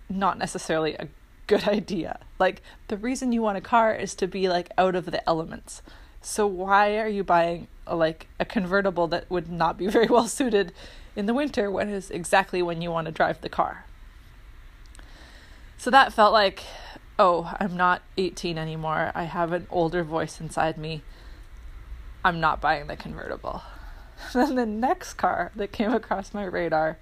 not 0.07 0.37
necessarily 0.37 0.93
a 0.93 1.07
good 1.47 1.63
idea. 1.67 2.19
Like, 2.37 2.61
the 2.87 2.97
reason 2.97 3.31
you 3.31 3.41
want 3.41 3.57
a 3.57 3.61
car 3.61 3.95
is 3.95 4.13
to 4.15 4.27
be 4.27 4.47
like 4.47 4.69
out 4.77 4.95
of 4.95 5.05
the 5.05 5.27
elements. 5.27 5.81
So, 6.21 6.45
why 6.45 6.99
are 6.99 7.07
you 7.07 7.23
buying 7.23 7.67
a, 7.87 7.95
like 7.95 8.27
a 8.39 8.45
convertible 8.45 9.07
that 9.07 9.29
would 9.29 9.51
not 9.51 9.77
be 9.77 9.87
very 9.97 10.07
well 10.07 10.27
suited 10.27 10.71
in 11.15 11.25
the 11.25 11.33
winter 11.33 11.71
when 11.71 11.89
is 11.89 12.11
exactly 12.11 12.61
when 12.61 12.81
you 12.81 12.91
want 12.91 13.05
to 13.05 13.11
drive 13.11 13.41
the 13.41 13.49
car? 13.49 13.85
So, 15.77 15.89
that 15.89 16.13
felt 16.13 16.31
like, 16.31 16.61
oh, 17.17 17.51
I'm 17.59 17.75
not 17.75 18.03
18 18.17 18.59
anymore. 18.59 19.11
I 19.15 19.23
have 19.23 19.51
an 19.51 19.65
older 19.71 20.03
voice 20.03 20.39
inside 20.39 20.77
me. 20.77 21.01
I'm 22.23 22.39
not 22.39 22.61
buying 22.61 22.85
the 22.85 22.95
convertible. 22.95 23.63
then 24.33 24.55
the 24.55 24.65
next 24.65 25.13
car 25.13 25.51
that 25.55 25.71
came 25.71 25.93
across 25.93 26.33
my 26.33 26.43
radar 26.45 26.97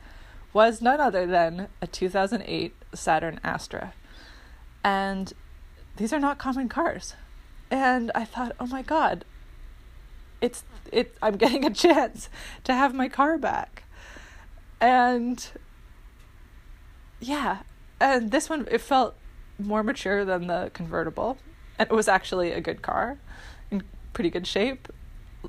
was 0.54 0.82
none 0.82 1.00
other 1.00 1.25
than 1.25 1.68
a 1.82 1.88
2008 1.88 2.75
Saturn 2.94 3.40
Astra. 3.44 3.94
And 4.84 5.34
these 5.98 6.12
are 6.12 6.20
not 6.20 6.38
common 6.38 6.68
cars. 6.70 7.16
And 7.70 8.12
I 8.13 8.25
thought, 8.25 8.56
"Oh 8.60 8.66
my 8.66 8.82
god, 8.82 9.24
it's 10.42 10.63
it 10.92 11.16
I'm 11.22 11.38
getting 11.38 11.66
a 11.66 11.70
chance 11.86 12.30
to 12.66 12.74
have 12.74 12.94
my 12.94 13.08
car 13.08 13.38
back." 13.38 13.84
And 14.82 15.48
yeah, 17.20 17.60
and 18.00 18.32
this 18.32 18.50
one 18.50 18.68
it 18.70 18.82
felt 18.82 19.16
more 19.60 19.84
mature 19.84 20.25
than 20.25 20.48
the 20.48 20.72
convertible. 20.74 21.38
And 21.80 21.90
it 21.90 21.94
was 21.94 22.08
actually 22.08 22.51
a 22.51 22.62
good 22.62 22.82
car 22.82 23.20
in 23.70 23.84
pretty 24.13 24.30
good 24.30 24.48
shape 24.48 24.90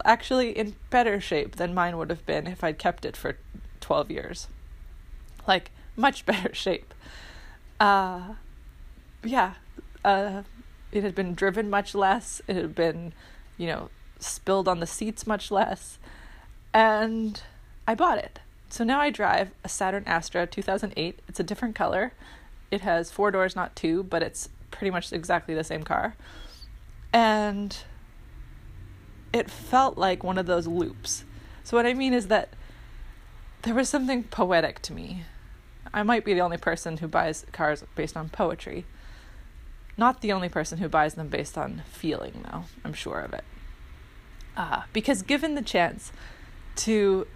actually 0.04 0.56
in 0.56 0.74
better 0.90 1.20
shape 1.20 1.56
than 1.56 1.74
mine 1.74 1.96
would 1.98 2.10
have 2.10 2.24
been 2.26 2.46
if 2.46 2.64
I'd 2.64 2.78
kept 2.78 3.04
it 3.04 3.16
for 3.16 3.36
12 3.80 4.10
years. 4.10 4.48
Like, 5.46 5.70
much 5.96 6.26
better 6.26 6.54
shape. 6.54 6.94
Uh, 7.80 8.34
yeah, 9.24 9.54
uh, 10.04 10.42
it 10.90 11.02
had 11.02 11.14
been 11.14 11.34
driven 11.34 11.70
much 11.70 11.94
less. 11.94 12.40
It 12.46 12.56
had 12.56 12.74
been, 12.74 13.12
you 13.56 13.66
know, 13.66 13.90
spilled 14.18 14.68
on 14.68 14.80
the 14.80 14.86
seats 14.86 15.26
much 15.26 15.50
less. 15.50 15.98
And 16.72 17.42
I 17.86 17.94
bought 17.94 18.18
it. 18.18 18.40
So 18.68 18.84
now 18.84 19.00
I 19.00 19.10
drive 19.10 19.50
a 19.64 19.68
Saturn 19.68 20.04
Astra 20.06 20.46
2008. 20.46 21.20
It's 21.28 21.40
a 21.40 21.42
different 21.42 21.74
color. 21.74 22.12
It 22.70 22.80
has 22.80 23.10
four 23.10 23.30
doors, 23.30 23.54
not 23.54 23.76
two, 23.76 24.02
but 24.04 24.22
it's 24.22 24.48
pretty 24.70 24.90
much 24.90 25.12
exactly 25.12 25.54
the 25.54 25.64
same 25.64 25.82
car. 25.82 26.16
And 27.12 27.76
it 29.32 29.50
felt 29.50 29.96
like 29.96 30.22
one 30.22 30.38
of 30.38 30.46
those 30.46 30.66
loops. 30.66 31.24
So, 31.64 31.76
what 31.76 31.86
I 31.86 31.94
mean 31.94 32.12
is 32.12 32.28
that 32.28 32.50
there 33.62 33.74
was 33.74 33.88
something 33.88 34.24
poetic 34.24 34.82
to 34.82 34.92
me. 34.92 35.24
I 35.94 36.02
might 36.02 36.24
be 36.24 36.34
the 36.34 36.40
only 36.40 36.56
person 36.56 36.98
who 36.98 37.08
buys 37.08 37.46
cars 37.52 37.84
based 37.94 38.16
on 38.16 38.28
poetry. 38.28 38.84
Not 39.96 40.20
the 40.20 40.32
only 40.32 40.48
person 40.48 40.78
who 40.78 40.88
buys 40.88 41.14
them 41.14 41.28
based 41.28 41.56
on 41.56 41.82
feeling, 41.90 42.44
though, 42.50 42.64
I'm 42.84 42.94
sure 42.94 43.20
of 43.20 43.32
it. 43.32 43.44
Uh, 44.56 44.82
because 44.92 45.22
given 45.22 45.54
the 45.54 45.62
chance 45.62 46.12
to 46.76 47.26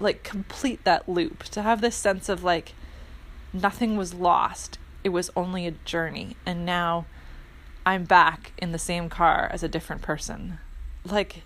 like 0.00 0.22
complete 0.22 0.84
that 0.84 1.08
loop, 1.08 1.44
to 1.44 1.62
have 1.62 1.80
this 1.80 1.94
sense 1.94 2.28
of 2.28 2.42
like 2.42 2.74
nothing 3.52 3.96
was 3.96 4.12
lost, 4.12 4.78
it 5.04 5.10
was 5.10 5.30
only 5.36 5.66
a 5.66 5.70
journey, 5.70 6.36
and 6.44 6.66
now 6.66 7.06
I'm 7.84 8.04
back 8.04 8.52
in 8.58 8.72
the 8.72 8.78
same 8.78 9.08
car 9.08 9.48
as 9.52 9.62
a 9.62 9.68
different 9.68 10.02
person 10.02 10.58
like 11.12 11.42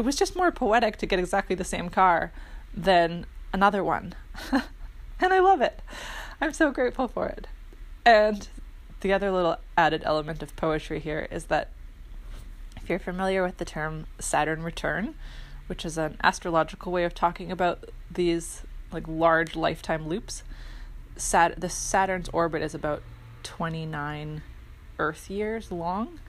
it 0.00 0.04
was 0.06 0.16
just 0.16 0.34
more 0.34 0.50
poetic 0.50 0.96
to 0.96 1.04
get 1.04 1.18
exactly 1.18 1.54
the 1.54 1.62
same 1.62 1.90
car 1.90 2.32
than 2.72 3.26
another 3.52 3.84
one. 3.84 4.14
and 4.50 5.30
I 5.34 5.40
love 5.40 5.60
it. 5.60 5.82
I'm 6.40 6.54
so 6.54 6.70
grateful 6.70 7.06
for 7.06 7.26
it. 7.26 7.48
And 8.06 8.48
the 9.02 9.12
other 9.12 9.30
little 9.30 9.58
added 9.76 10.00
element 10.06 10.42
of 10.42 10.56
poetry 10.56 11.00
here 11.00 11.28
is 11.30 11.44
that 11.44 11.68
if 12.78 12.88
you're 12.88 12.98
familiar 12.98 13.42
with 13.42 13.58
the 13.58 13.66
term 13.66 14.06
Saturn 14.18 14.62
return, 14.62 15.16
which 15.66 15.84
is 15.84 15.98
an 15.98 16.16
astrological 16.22 16.90
way 16.90 17.04
of 17.04 17.14
talking 17.14 17.52
about 17.52 17.90
these 18.10 18.62
like 18.90 19.06
large 19.06 19.54
lifetime 19.54 20.08
loops, 20.08 20.44
Sat- 21.16 21.60
the 21.60 21.68
Saturn's 21.68 22.30
orbit 22.30 22.62
is 22.62 22.74
about 22.74 23.02
29 23.42 24.40
Earth 24.98 25.28
years 25.28 25.70
long. 25.70 26.20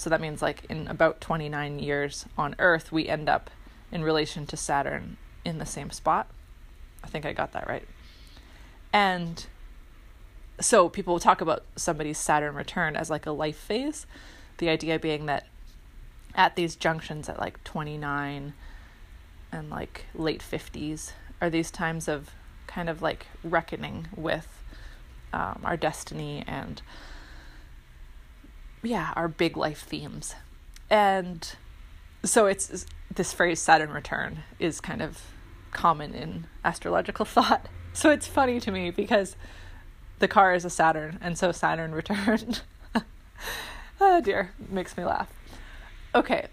So 0.00 0.08
that 0.08 0.22
means 0.22 0.40
like 0.40 0.64
in 0.70 0.88
about 0.88 1.20
29 1.20 1.78
years 1.78 2.24
on 2.38 2.56
Earth, 2.58 2.90
we 2.90 3.06
end 3.06 3.28
up 3.28 3.50
in 3.92 4.02
relation 4.02 4.46
to 4.46 4.56
Saturn 4.56 5.18
in 5.44 5.58
the 5.58 5.66
same 5.66 5.90
spot. 5.90 6.26
I 7.04 7.08
think 7.08 7.26
I 7.26 7.34
got 7.34 7.52
that 7.52 7.68
right. 7.68 7.86
And 8.94 9.44
so 10.58 10.88
people 10.88 11.20
talk 11.20 11.42
about 11.42 11.64
somebody's 11.76 12.16
Saturn 12.16 12.54
return 12.54 12.96
as 12.96 13.10
like 13.10 13.26
a 13.26 13.30
life 13.30 13.58
phase. 13.58 14.06
The 14.56 14.70
idea 14.70 14.98
being 14.98 15.26
that 15.26 15.46
at 16.34 16.56
these 16.56 16.76
junctions 16.76 17.28
at 17.28 17.38
like 17.38 17.62
29 17.64 18.54
and 19.52 19.70
like 19.70 20.06
late 20.14 20.40
50s 20.40 21.12
are 21.42 21.50
these 21.50 21.70
times 21.70 22.08
of 22.08 22.30
kind 22.66 22.88
of 22.88 23.02
like 23.02 23.26
reckoning 23.44 24.08
with 24.16 24.62
um, 25.34 25.60
our 25.62 25.76
destiny 25.76 26.42
and 26.46 26.80
yeah, 28.82 29.12
our 29.16 29.28
big 29.28 29.56
life 29.56 29.82
themes. 29.82 30.34
And 30.88 31.48
so 32.24 32.46
it's 32.46 32.86
this 33.14 33.32
phrase 33.32 33.60
Saturn 33.60 33.90
return 33.90 34.42
is 34.58 34.80
kind 34.80 35.02
of 35.02 35.22
common 35.70 36.14
in 36.14 36.46
astrological 36.64 37.24
thought. 37.26 37.66
So 37.92 38.10
it's 38.10 38.26
funny 38.26 38.60
to 38.60 38.70
me 38.70 38.90
because 38.90 39.36
the 40.18 40.28
car 40.28 40.54
is 40.54 40.64
a 40.64 40.70
Saturn 40.70 41.18
and 41.20 41.36
so 41.36 41.52
Saturn 41.52 41.92
returned. 41.94 42.62
oh 44.00 44.20
dear, 44.20 44.52
makes 44.68 44.96
me 44.96 45.04
laugh. 45.04 45.32
Okay. 46.14 46.46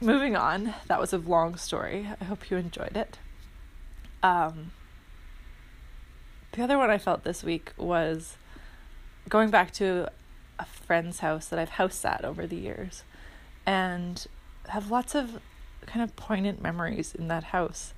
Moving 0.00 0.36
on. 0.36 0.74
That 0.86 1.00
was 1.00 1.12
a 1.12 1.18
long 1.18 1.56
story. 1.56 2.08
I 2.20 2.24
hope 2.24 2.50
you 2.50 2.56
enjoyed 2.56 2.96
it. 2.96 3.18
Um 4.22 4.72
the 6.52 6.62
other 6.62 6.78
one 6.78 6.90
I 6.90 6.98
felt 6.98 7.24
this 7.24 7.44
week 7.44 7.72
was 7.76 8.36
going 9.28 9.50
back 9.50 9.70
to 9.74 10.08
a 10.58 10.64
friend's 10.64 11.20
house 11.20 11.46
that 11.46 11.58
I've 11.58 11.70
house 11.70 11.94
sat 11.94 12.24
over 12.24 12.46
the 12.46 12.56
years 12.56 13.04
and 13.66 14.26
have 14.68 14.90
lots 14.90 15.14
of 15.14 15.40
kind 15.86 16.02
of 16.02 16.16
poignant 16.16 16.62
memories 16.62 17.14
in 17.14 17.28
that 17.28 17.44
house. 17.44 17.94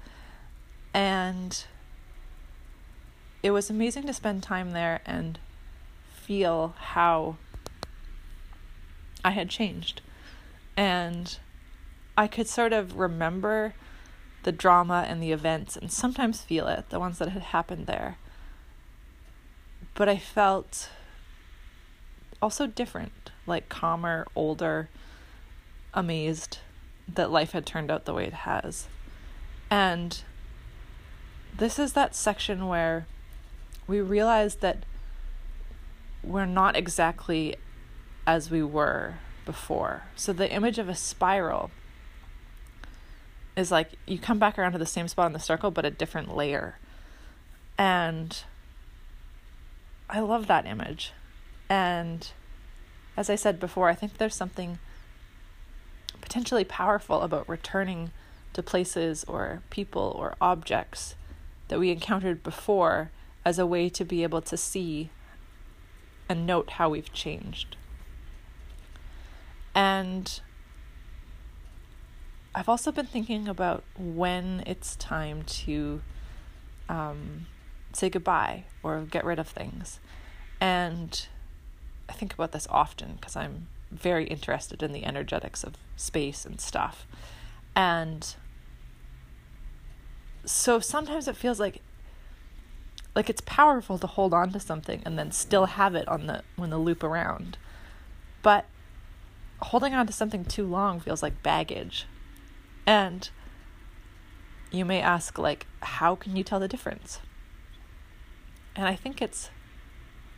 And 0.93 1.65
it 3.43 3.51
was 3.53 3.71
amazing 3.71 4.07
to 4.07 4.13
spend 4.13 4.43
time 4.43 4.73
there 4.73 5.01
and 5.07 5.39
feel 6.13 6.75
how 6.79 7.37
I 9.25 9.31
had 9.31 9.49
changed. 9.49 10.03
And 10.77 11.39
I 12.17 12.27
could 12.27 12.47
sort 12.47 12.73
of 12.73 12.97
remember 12.97 13.75
the 14.43 14.53
drama 14.53 15.05
and 15.09 15.23
the 15.23 15.33
events 15.33 15.77
and 15.77 15.91
sometimes 15.91 16.43
feel 16.43 16.67
it, 16.67 16.91
the 16.91 17.01
ones 17.01 17.19
that 17.19 17.29
had 17.31 17.43
happened 17.43 17.87
there. 17.87 18.19
But 19.95 20.09
I 20.09 20.17
felt 20.17 20.91
also 22.43 22.67
different, 22.67 23.31
like 23.47 23.69
calmer, 23.69 24.27
older, 24.35 24.89
amazed 25.93 26.59
that 27.09 27.31
life 27.31 27.53
had 27.53 27.67
turned 27.67 27.91
out 27.91 28.05
the 28.05 28.15
way 28.15 28.27
it 28.27 28.33
has. 28.33 28.87
And 29.71 30.23
this 31.57 31.79
is 31.79 31.93
that 31.93 32.15
section 32.15 32.69
where 32.69 33.07
we 33.87 34.01
realize 34.01 34.57
that 34.57 34.85
we're 36.23 36.47
not 36.47 36.77
exactly 36.77 37.57
as 38.27 38.51
we 38.51 38.63
were 38.63 39.15
before. 39.45 40.05
So 40.15 40.33
the 40.33 40.51
image 40.51 40.79
of 40.79 40.89
a 40.89 40.95
spiral 40.95 41.71
is 43.57 43.71
like 43.71 43.91
you 44.07 44.19
come 44.19 44.39
back 44.39 44.59
around 44.59 44.73
to 44.73 44.79
the 44.79 44.87
same 44.87 45.09
spot 45.09 45.27
in 45.27 45.33
the 45.33 45.39
circle, 45.39 45.71
but 45.71 45.85
a 45.85 45.91
different 45.91 46.35
layer. 46.35 46.79
And 47.77 48.43
I 50.09 50.21
love 50.21 50.47
that 50.47 50.67
image. 50.67 51.13
And 51.71 52.29
as 53.17 53.31
I 53.31 53.37
said 53.37 53.61
before, 53.61 53.89
I 53.89 53.95
think 53.95 54.19
there's 54.19 54.35
something 54.35 54.81
potentially 56.21 56.65
powerful 56.65 57.23
about 57.23 57.49
returning 57.49 58.11
to 58.53 58.63
places 58.63 59.25
or 59.25 59.63
people 59.71 60.15
or 60.19 60.35
objects 60.41 61.15
that 61.69 61.79
we 61.79 61.91
encountered 61.91 62.43
before 62.43 63.13
as 63.45 63.59
a 63.59 63.67
way 63.67 63.89
to 63.89 64.05
be 64.05 64.25
able 64.25 64.43
to 64.43 64.57
see 64.57 65.11
and 66.29 66.45
note 66.45 66.71
how 66.71 66.91
we've 66.91 67.13
changed. 67.13 67.77
And 69.75 70.41
I've 72.55 72.69
also 72.69 72.91
been 72.91 73.07
thinking 73.07 73.47
about 73.47 73.85
when 73.97 74.65
it's 74.67 74.97
time 74.97 75.45
to 75.45 76.03
um, 76.89 77.47
say 77.93 78.11
goodbye 78.11 78.65
or 78.83 79.03
get 79.03 79.25
rid 79.25 79.39
of 79.39 79.47
things. 79.47 80.01
And 80.61 81.29
I 82.11 82.13
think 82.13 82.35
about 82.35 82.51
this 82.51 82.67
often 82.69 83.13
because 83.15 83.37
I'm 83.37 83.69
very 83.93 84.25
interested 84.25 84.83
in 84.83 84.93
the 84.93 85.05
energetics 85.05 85.63
of 85.63 85.75
space 85.97 86.45
and 86.45 86.61
stuff. 86.61 87.07
And 87.77 88.35
so 90.45 90.81
sometimes 90.81 91.29
it 91.29 91.37
feels 91.37 91.61
like 91.61 91.81
like 93.15 93.31
it's 93.31 93.41
powerful 93.43 93.99
to 93.99 94.07
hold 94.07 94.33
on 94.33 94.53
to 94.53 94.61
something 94.61 95.03
and 95.05 95.19
then 95.19 95.31
still 95.31 95.67
have 95.67 95.95
it 95.95 96.07
on 96.09 96.27
the 96.27 96.43
when 96.57 96.71
the 96.71 96.79
loop 96.79 97.05
around. 97.05 97.57
But 98.43 98.67
holding 99.63 99.95
on 99.95 100.07
to 100.09 100.13
something 100.13 100.45
too 100.45 100.67
long 100.67 100.99
feels 100.99 101.23
like 101.23 101.45
baggage. 101.45 102.07
And 102.87 103.31
you 104.73 104.85
may 104.85 105.01
ask 105.01 105.39
like 105.39 105.67
how 105.81 106.17
can 106.17 106.35
you 106.35 106.43
tell 106.43 106.59
the 106.59 106.69
difference? 106.69 107.21
And 108.75 108.87
I 108.87 108.97
think 108.97 109.23
it's 109.23 109.51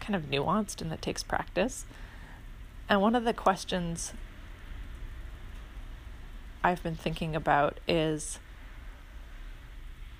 kind 0.02 0.14
of 0.14 0.30
nuanced 0.30 0.82
and 0.82 0.92
it 0.92 1.00
takes 1.00 1.22
practice. 1.22 1.86
And 2.88 3.00
one 3.00 3.14
of 3.14 3.24
the 3.24 3.32
questions 3.32 4.12
I've 6.62 6.82
been 6.82 6.96
thinking 6.96 7.34
about 7.34 7.78
is 7.88 8.38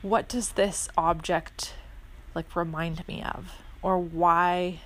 what 0.01 0.29
does 0.29 0.53
this 0.53 0.89
object 0.97 1.75
like 2.35 2.57
remind 2.57 3.07
me 3.07 3.23
of? 3.23 3.53
Or 3.83 3.99
why 3.99 4.81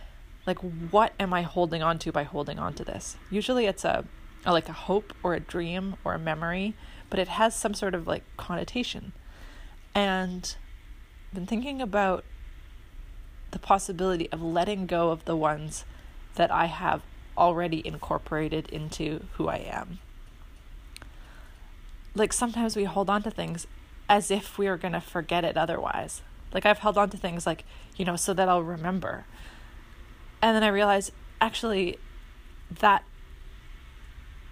like 0.47 0.59
what 0.59 1.13
am 1.19 1.33
I 1.33 1.43
holding 1.43 1.83
on 1.83 1.99
to 2.01 2.13
by 2.13 2.23
holding 2.23 2.59
on 2.59 2.75
to 2.75 2.85
this? 2.85 3.17
Usually 3.31 3.67
it's 3.67 3.85
a, 3.85 4.05
a 4.45 4.53
like 4.53 4.69
a 4.69 4.73
hope 4.73 5.13
or 5.23 5.35
a 5.35 5.41
dream 5.41 5.97
or 6.05 6.15
a 6.15 6.19
memory, 6.19 6.75
but 7.11 7.19
it 7.19 7.29
has 7.29 7.55
some 7.55 7.75
sort 7.75 7.95
of 7.95 8.07
like 8.07 8.25
connotation. 8.37 9.13
And 9.95 10.57
I've 11.29 11.35
been 11.35 11.47
thinking 11.47 11.81
about 11.83 12.25
the 13.51 13.59
possibility 13.59 14.31
of 14.33 14.43
letting 14.43 14.87
go 14.87 15.11
of 15.11 15.25
the 15.25 15.37
ones 15.37 15.85
that 16.35 16.51
I 16.51 16.67
have 16.67 17.03
already 17.37 17.87
incorporated 17.87 18.69
into 18.71 19.25
who 19.35 19.49
I 19.49 19.57
am. 19.57 19.99
Like 22.15 22.33
sometimes 22.33 22.77
we 22.77 22.85
hold 22.85 23.11
on 23.11 23.23
to 23.25 23.31
things 23.31 23.67
as 24.09 24.31
if 24.31 24.59
we 24.59 24.67
are 24.67 24.77
going 24.77 24.93
to 24.93 25.01
forget 25.01 25.45
it 25.45 25.57
otherwise. 25.57 26.23
Like 26.53 26.65
I've 26.65 26.79
held 26.79 26.97
on 26.97 27.11
to 27.11 27.17
things 27.17 27.47
like, 27.47 27.65
you 27.97 28.05
know, 28.05 28.17
so 28.17 28.33
that 28.33 28.49
I'll 28.49 28.63
remember. 28.63 29.27
And 30.41 30.55
then 30.55 30.63
I 30.63 30.69
realize 30.69 31.13
actually 31.41 31.99
that 32.71 33.05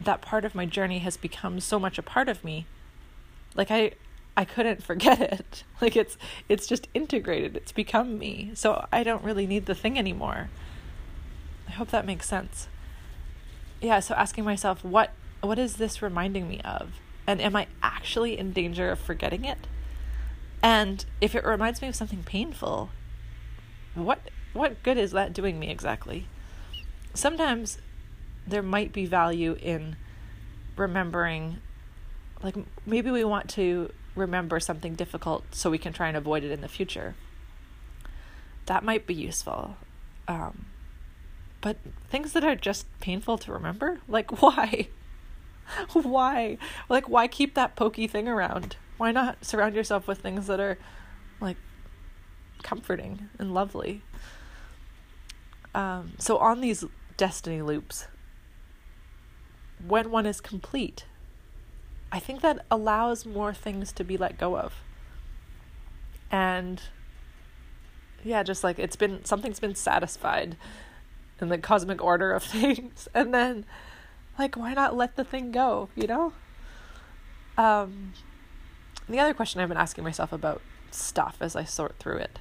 that 0.01 0.21
part 0.21 0.45
of 0.45 0.55
my 0.55 0.67
journey 0.67 0.99
has 0.99 1.17
become 1.17 1.61
so 1.61 1.79
much 1.79 1.99
a 1.99 2.03
part 2.03 2.29
of 2.29 2.45
me. 2.45 2.67
Like 3.55 3.71
I 3.71 3.93
I 4.37 4.45
couldn't 4.45 4.83
forget 4.83 5.21
it. 5.21 5.65
Like 5.81 5.97
it's 5.97 6.17
it's 6.49 6.67
just 6.67 6.89
integrated. 6.95 7.59
It's 7.59 7.73
become 7.73 8.19
me. 8.19 8.53
So 8.55 8.87
I 8.91 9.03
don't 9.03 9.23
really 9.23 9.47
need 9.47 9.67
the 9.67 9.75
thing 9.75 9.99
anymore. 9.99 10.49
I 11.69 11.73
hope 11.73 11.91
that 11.91 12.07
makes 12.07 12.27
sense. 12.27 12.69
Yeah, 13.83 14.01
so 14.01 14.15
asking 14.15 14.45
myself 14.45 14.83
what 14.83 15.11
what 15.43 15.59
is 15.59 15.77
this 15.77 16.01
reminding 16.01 16.49
me 16.49 16.61
of? 16.65 17.01
And 17.27 17.43
am 17.43 17.55
I 17.55 17.67
actually 17.83 18.39
in 18.39 18.53
danger 18.53 18.91
of 18.91 18.99
forgetting 18.99 19.45
it? 19.45 19.67
And 20.63 21.05
if 21.21 21.35
it 21.35 21.45
reminds 21.45 21.83
me 21.83 21.89
of 21.89 21.95
something 21.97 22.23
painful, 22.23 22.89
what 23.95 24.31
what 24.55 24.83
good 24.83 24.97
is 24.97 25.11
that 25.11 25.35
doing 25.35 25.59
me 25.59 25.69
exactly? 25.69 26.29
Sometimes 27.13 27.77
there 28.47 28.63
might 28.63 28.93
be 28.93 29.05
value 29.05 29.59
in 29.61 29.97
remembering 30.77 31.59
like 32.45 32.55
maybe 32.87 33.11
we 33.11 33.25
want 33.25 33.49
to 33.51 33.91
remember 34.15 34.61
something 34.61 34.95
difficult 34.95 35.45
so 35.53 35.71
we 35.71 35.79
can 35.79 35.93
try 35.93 36.09
and 36.09 36.17
avoid 36.17 36.45
it 36.45 36.53
in 36.53 36.61
the 36.61 36.69
future. 36.69 37.17
That 38.67 38.85
might 38.85 39.07
be 39.07 39.15
useful. 39.15 39.77
Um, 40.29 40.67
but 41.61 41.79
things 42.11 42.35
that 42.35 42.45
are 42.45 42.55
just 42.55 42.87
painful 43.01 43.39
to 43.39 43.53
remember, 43.53 44.01
like 44.07 44.43
why? 44.43 44.89
why? 45.95 46.59
Like, 46.91 47.09
why 47.09 47.27
keep 47.27 47.55
that 47.55 47.75
pokey 47.75 48.07
thing 48.07 48.29
around? 48.29 48.77
Why 48.99 49.11
not 49.11 49.45
surround 49.45 49.75
yourself 49.75 50.07
with 50.07 50.19
things 50.19 50.47
that 50.47 50.61
are 50.61 50.79
like 51.41 51.57
comforting 52.63 53.31
and 53.39 53.55
lovely? 53.55 54.03
Um, 55.75 56.13
so, 56.19 56.37
on 56.37 56.61
these 56.61 56.85
destiny 57.17 57.63
loops, 57.63 58.07
when 59.85 60.11
one 60.11 60.27
is 60.27 60.41
complete, 60.41 61.07
I 62.15 62.21
think 62.21 62.43
that 62.43 62.65
allows 62.71 63.27
more 63.27 63.53
things 63.53 63.91
to 63.95 64.05
be 64.05 64.17
let 64.17 64.39
go 64.39 64.57
of. 64.57 64.73
And 66.31 66.81
yeah, 68.23 68.45
just 68.45 68.63
like 68.63 68.79
it's 68.79 68.95
been 68.95 69.25
something's 69.25 69.59
been 69.59 69.75
satisfied 69.75 70.57
in 71.41 71.49
the 71.49 71.59
cosmic 71.59 72.01
order 72.01 72.31
of 72.31 72.45
things. 72.45 73.09
And 73.15 73.35
then 73.35 73.65
like 74.39 74.57
why 74.57 74.75
not 74.75 74.97
let 74.97 75.17
the 75.17 75.25
thing 75.25 75.51
go, 75.51 75.89
you 75.97 76.07
know? 76.07 76.33
Um 77.59 78.13
the 79.09 79.19
other 79.19 79.35
question 79.35 79.61
I've 79.61 79.69
been 79.69 79.77
asking 79.77 80.05
myself 80.05 80.33
about 80.33 80.63
stuff 80.93 81.39
as 81.41 81.57
I 81.57 81.65
sort 81.65 81.97
through 81.99 82.19
it 82.19 82.39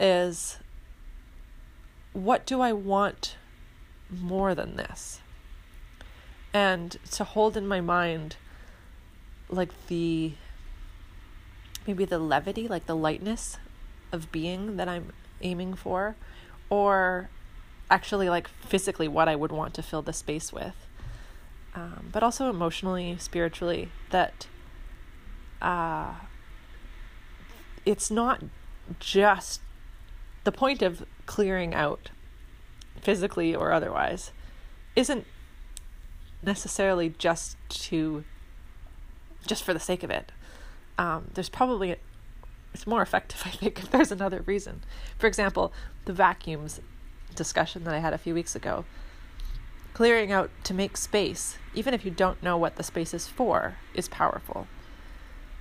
is 0.00 0.58
what 2.12 2.46
do 2.46 2.60
I 2.60 2.72
want 2.72 3.38
more 4.08 4.54
than 4.54 4.76
this? 4.76 5.20
And 6.52 6.96
to 7.10 7.24
hold 7.24 7.56
in 7.56 7.66
my 7.66 7.80
mind 7.80 8.36
like 9.48 9.70
the 9.88 10.32
maybe 11.86 12.04
the 12.04 12.18
levity, 12.18 12.66
like 12.68 12.86
the 12.86 12.96
lightness 12.96 13.58
of 14.12 14.32
being 14.32 14.76
that 14.76 14.88
I'm 14.88 15.12
aiming 15.42 15.74
for, 15.74 16.16
or 16.70 17.28
actually 17.90 18.28
like 18.28 18.48
physically 18.48 19.08
what 19.08 19.28
I 19.28 19.36
would 19.36 19.52
want 19.52 19.74
to 19.74 19.82
fill 19.82 20.02
the 20.02 20.12
space 20.12 20.52
with. 20.52 20.74
Um, 21.74 22.08
but 22.12 22.22
also 22.22 22.48
emotionally, 22.48 23.16
spiritually, 23.18 23.90
that 24.10 24.46
uh, 25.60 26.14
it's 27.84 28.10
not 28.10 28.42
just 29.00 29.60
the 30.44 30.52
point 30.52 30.82
of 30.82 31.04
clearing 31.26 31.74
out 31.74 32.10
physically 33.00 33.54
or 33.54 33.72
otherwise 33.72 34.30
isn't 34.94 35.26
necessarily 36.42 37.14
just 37.18 37.56
to 37.68 38.24
just 39.46 39.62
for 39.62 39.74
the 39.74 39.80
sake 39.80 40.02
of 40.02 40.10
it. 40.10 40.32
Um, 40.98 41.30
there's 41.34 41.48
probably 41.48 41.96
it's 42.72 42.86
more 42.86 43.02
effective, 43.02 43.42
I 43.46 43.50
think, 43.50 43.78
if 43.78 43.90
there's 43.90 44.12
another 44.12 44.42
reason. 44.42 44.82
For 45.18 45.26
example, 45.26 45.72
the 46.04 46.12
vacuums 46.12 46.80
discussion 47.34 47.84
that 47.84 47.94
I 47.94 47.98
had 47.98 48.12
a 48.12 48.18
few 48.18 48.34
weeks 48.34 48.54
ago. 48.54 48.84
Clearing 49.92 50.32
out 50.32 50.50
to 50.64 50.74
make 50.74 50.96
space, 50.96 51.56
even 51.74 51.94
if 51.94 52.04
you 52.04 52.10
don't 52.10 52.42
know 52.42 52.56
what 52.56 52.76
the 52.76 52.82
space 52.82 53.14
is 53.14 53.28
for, 53.28 53.76
is 53.94 54.08
powerful. 54.08 54.66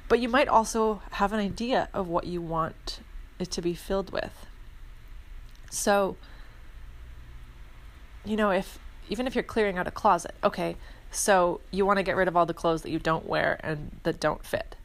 But 0.09 0.19
you 0.19 0.27
might 0.27 0.47
also 0.47 1.01
have 1.11 1.33
an 1.33 1.39
idea 1.39 1.87
of 1.93 2.07
what 2.07 2.25
you 2.25 2.41
want 2.41 2.99
it 3.39 3.51
to 3.51 3.61
be 3.61 3.73
filled 3.73 4.11
with. 4.11 4.47
So, 5.69 6.17
you 8.25 8.35
know, 8.35 8.51
if 8.51 8.79
even 9.09 9.27
if 9.27 9.35
you're 9.35 9.43
clearing 9.43 9.77
out 9.77 9.87
a 9.87 9.91
closet, 9.91 10.33
okay, 10.43 10.77
so 11.15 11.61
you 11.71 11.85
want 11.85 11.97
to 11.97 12.03
get 12.03 12.15
rid 12.15 12.27
of 12.27 12.35
all 12.35 12.45
the 12.45 12.53
clothes 12.53 12.81
that 12.81 12.91
you 12.91 12.99
don't 12.99 13.27
wear 13.27 13.59
and 13.63 13.91
that 14.03 14.19
don't 14.19 14.45
fit. 14.45 14.75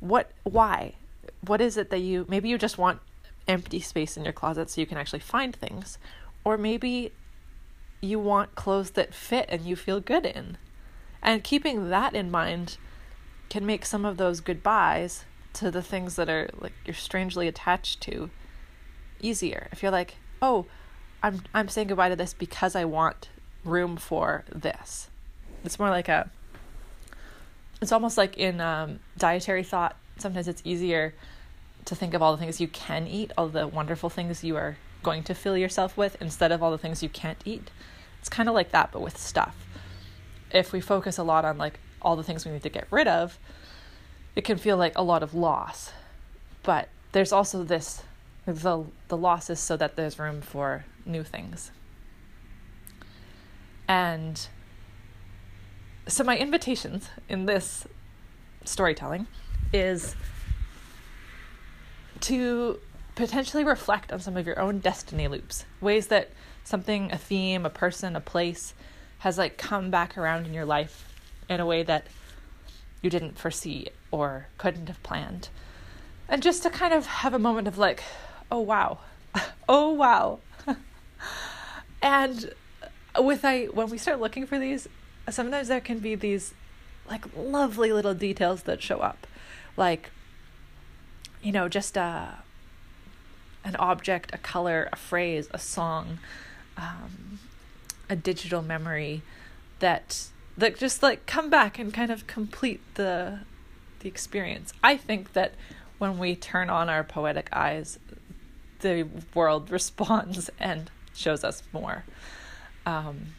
What 0.00 0.30
why? 0.42 0.94
What 1.40 1.60
is 1.60 1.76
it 1.76 1.90
that 1.90 2.00
you 2.00 2.26
maybe 2.28 2.48
you 2.48 2.58
just 2.58 2.78
want 2.78 3.00
empty 3.48 3.80
space 3.80 4.16
in 4.16 4.24
your 4.24 4.32
closet 4.32 4.70
so 4.70 4.80
you 4.80 4.86
can 4.86 4.98
actually 4.98 5.20
find 5.20 5.54
things 5.54 5.98
or 6.44 6.58
maybe 6.58 7.12
you 8.00 8.18
want 8.18 8.54
clothes 8.54 8.90
that 8.92 9.14
fit 9.14 9.46
and 9.48 9.62
you 9.62 9.76
feel 9.76 10.00
good 10.00 10.26
in. 10.26 10.58
And 11.22 11.42
keeping 11.42 11.88
that 11.90 12.14
in 12.14 12.30
mind 12.30 12.76
can 13.48 13.64
make 13.64 13.86
some 13.86 14.04
of 14.04 14.16
those 14.16 14.40
goodbyes 14.40 15.24
to 15.54 15.70
the 15.70 15.82
things 15.82 16.16
that 16.16 16.28
are 16.28 16.50
like 16.60 16.72
you're 16.84 16.94
strangely 16.94 17.48
attached 17.48 18.00
to 18.02 18.30
easier. 19.20 19.68
If 19.72 19.82
you're 19.82 19.92
like, 19.92 20.16
"Oh, 20.42 20.66
I'm 21.22 21.42
I'm 21.54 21.68
saying 21.68 21.88
goodbye 21.88 22.10
to 22.10 22.16
this 22.16 22.34
because 22.34 22.76
I 22.76 22.84
want 22.84 23.30
room 23.64 23.96
for 23.96 24.44
this." 24.52 25.08
It's 25.66 25.78
more 25.78 25.90
like 25.90 26.08
a 26.08 26.30
it's 27.80 27.92
almost 27.92 28.16
like 28.16 28.38
in 28.38 28.60
um, 28.60 29.00
dietary 29.18 29.62
thought, 29.62 29.96
sometimes 30.16 30.48
it's 30.48 30.62
easier 30.64 31.14
to 31.84 31.94
think 31.94 32.14
of 32.14 32.22
all 32.22 32.32
the 32.32 32.38
things 32.38 32.60
you 32.60 32.68
can 32.68 33.06
eat, 33.06 33.32
all 33.36 33.48
the 33.48 33.66
wonderful 33.66 34.08
things 34.08 34.42
you 34.42 34.56
are 34.56 34.76
going 35.02 35.22
to 35.24 35.34
fill 35.34 35.56
yourself 35.56 35.96
with, 35.96 36.20
instead 36.20 36.52
of 36.52 36.62
all 36.62 36.70
the 36.70 36.78
things 36.78 37.02
you 37.02 37.08
can't 37.08 37.38
eat. 37.44 37.70
It's 38.18 38.28
kind 38.28 38.48
of 38.48 38.54
like 38.54 38.72
that, 38.72 38.92
but 38.92 39.02
with 39.02 39.18
stuff. 39.18 39.66
If 40.50 40.72
we 40.72 40.80
focus 40.80 41.18
a 41.18 41.22
lot 41.22 41.44
on 41.44 41.58
like 41.58 41.78
all 42.00 42.16
the 42.16 42.22
things 42.22 42.44
we 42.44 42.52
need 42.52 42.62
to 42.62 42.70
get 42.70 42.86
rid 42.90 43.06
of, 43.06 43.38
it 44.34 44.44
can 44.44 44.58
feel 44.58 44.76
like 44.76 44.96
a 44.96 45.02
lot 45.02 45.22
of 45.22 45.34
loss. 45.34 45.92
But 46.62 46.88
there's 47.12 47.32
also 47.32 47.62
this 47.62 48.02
the 48.46 48.84
the 49.08 49.16
loss 49.16 49.50
is 49.50 49.60
so 49.60 49.76
that 49.76 49.96
there's 49.96 50.18
room 50.18 50.40
for 50.40 50.84
new 51.04 51.22
things. 51.22 51.70
And 53.88 54.48
so 56.08 56.24
my 56.24 56.36
invitations 56.36 57.08
in 57.28 57.46
this 57.46 57.86
storytelling 58.64 59.26
is 59.72 60.14
to 62.20 62.78
potentially 63.14 63.64
reflect 63.64 64.12
on 64.12 64.20
some 64.20 64.36
of 64.36 64.46
your 64.46 64.58
own 64.58 64.78
destiny 64.78 65.26
loops, 65.26 65.64
ways 65.80 66.08
that 66.08 66.30
something, 66.64 67.10
a 67.12 67.18
theme, 67.18 67.66
a 67.66 67.70
person, 67.70 68.14
a 68.14 68.20
place 68.20 68.74
has 69.18 69.38
like 69.38 69.56
come 69.56 69.90
back 69.90 70.16
around 70.16 70.46
in 70.46 70.54
your 70.54 70.64
life 70.64 71.12
in 71.48 71.60
a 71.60 71.66
way 71.66 71.82
that 71.82 72.06
you 73.02 73.10
didn't 73.10 73.38
foresee 73.38 73.88
or 74.10 74.48
couldn't 74.58 74.86
have 74.86 75.02
planned. 75.02 75.48
And 76.28 76.42
just 76.42 76.62
to 76.64 76.70
kind 76.70 76.92
of 76.92 77.06
have 77.06 77.34
a 77.34 77.38
moment 77.38 77.68
of 77.68 77.78
like, 77.78 78.02
oh 78.50 78.60
wow. 78.60 78.98
oh 79.68 79.92
wow. 79.92 80.40
and 82.02 82.52
with 83.18 83.44
I 83.44 83.66
when 83.66 83.88
we 83.88 83.98
start 83.98 84.20
looking 84.20 84.46
for 84.46 84.58
these, 84.58 84.88
sometimes 85.30 85.68
there 85.68 85.80
can 85.80 85.98
be 85.98 86.14
these 86.14 86.54
like 87.08 87.24
lovely 87.36 87.92
little 87.92 88.14
details 88.14 88.62
that 88.64 88.82
show 88.82 88.98
up. 89.00 89.26
Like 89.76 90.10
you 91.42 91.52
know, 91.52 91.68
just 91.68 91.96
a 91.96 92.38
an 93.64 93.76
object, 93.76 94.32
a 94.32 94.38
color, 94.38 94.88
a 94.92 94.96
phrase, 94.96 95.48
a 95.52 95.58
song, 95.58 96.18
um, 96.76 97.40
a 98.08 98.16
digital 98.16 98.62
memory 98.62 99.22
that 99.80 100.28
that 100.56 100.76
just 100.76 101.02
like 101.02 101.26
come 101.26 101.50
back 101.50 101.78
and 101.78 101.92
kind 101.92 102.10
of 102.10 102.26
complete 102.26 102.80
the 102.94 103.40
the 104.00 104.08
experience. 104.08 104.72
I 104.82 104.96
think 104.96 105.32
that 105.32 105.54
when 105.98 106.18
we 106.18 106.36
turn 106.36 106.70
on 106.70 106.88
our 106.88 107.02
poetic 107.02 107.48
eyes, 107.52 107.98
the 108.80 109.08
world 109.34 109.70
responds 109.70 110.50
and 110.58 110.90
shows 111.14 111.44
us 111.44 111.62
more. 111.72 112.04
Um, 112.84 113.34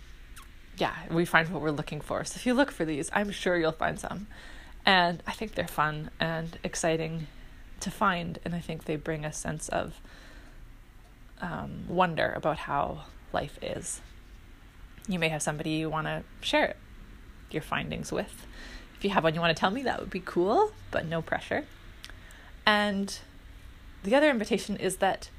yeah, 0.78 0.96
we 1.10 1.26
find 1.26 1.50
what 1.50 1.62
we're 1.62 1.72
looking 1.72 2.02
for. 2.02 2.24
So 2.24 2.38
if 2.38 2.46
you 2.46 2.54
look 2.54 2.72
for 2.72 2.86
these, 2.86 3.10
I'm 3.14 3.32
sure 3.32 3.58
you'll 3.58 3.72
find 3.72 4.00
some. 4.00 4.28
And 4.86 5.22
I 5.28 5.32
think 5.32 5.56
they're 5.56 5.68
fun 5.68 6.12
and 6.20 6.58
exciting 6.64 7.28
to 7.80 7.92
find. 7.92 8.40
And 8.46 8.56
I 8.56 8.60
think 8.60 8.86
they 8.86 8.96
bring 8.96 9.26
a 9.26 9.34
sense 9.34 9.70
of 9.70 10.00
um, 11.42 11.86
wonder 11.88 12.34
about 12.36 12.60
how 12.60 13.06
life 13.34 13.58
is. 13.62 14.02
You 15.08 15.20
may 15.20 15.30
have 15.30 15.42
somebody 15.42 15.72
you 15.72 15.90
want 15.90 16.08
to 16.08 16.24
share 16.42 16.76
your 17.52 17.62
findings 17.62 18.12
with. 18.12 18.46
If 18.98 19.04
you 19.04 19.10
have 19.12 19.24
one 19.24 19.36
you 19.36 19.42
want 19.42 19.56
to 19.56 19.60
tell 19.60 19.72
me, 19.72 19.84
that 19.84 20.00
would 20.00 20.10
be 20.10 20.20
cool, 20.20 20.72
but 20.92 21.06
no 21.06 21.22
pressure. 21.22 21.66
And 22.66 23.18
the 24.04 24.16
other 24.16 24.30
invitation 24.30 24.76
is 24.78 24.98
that 24.98 25.30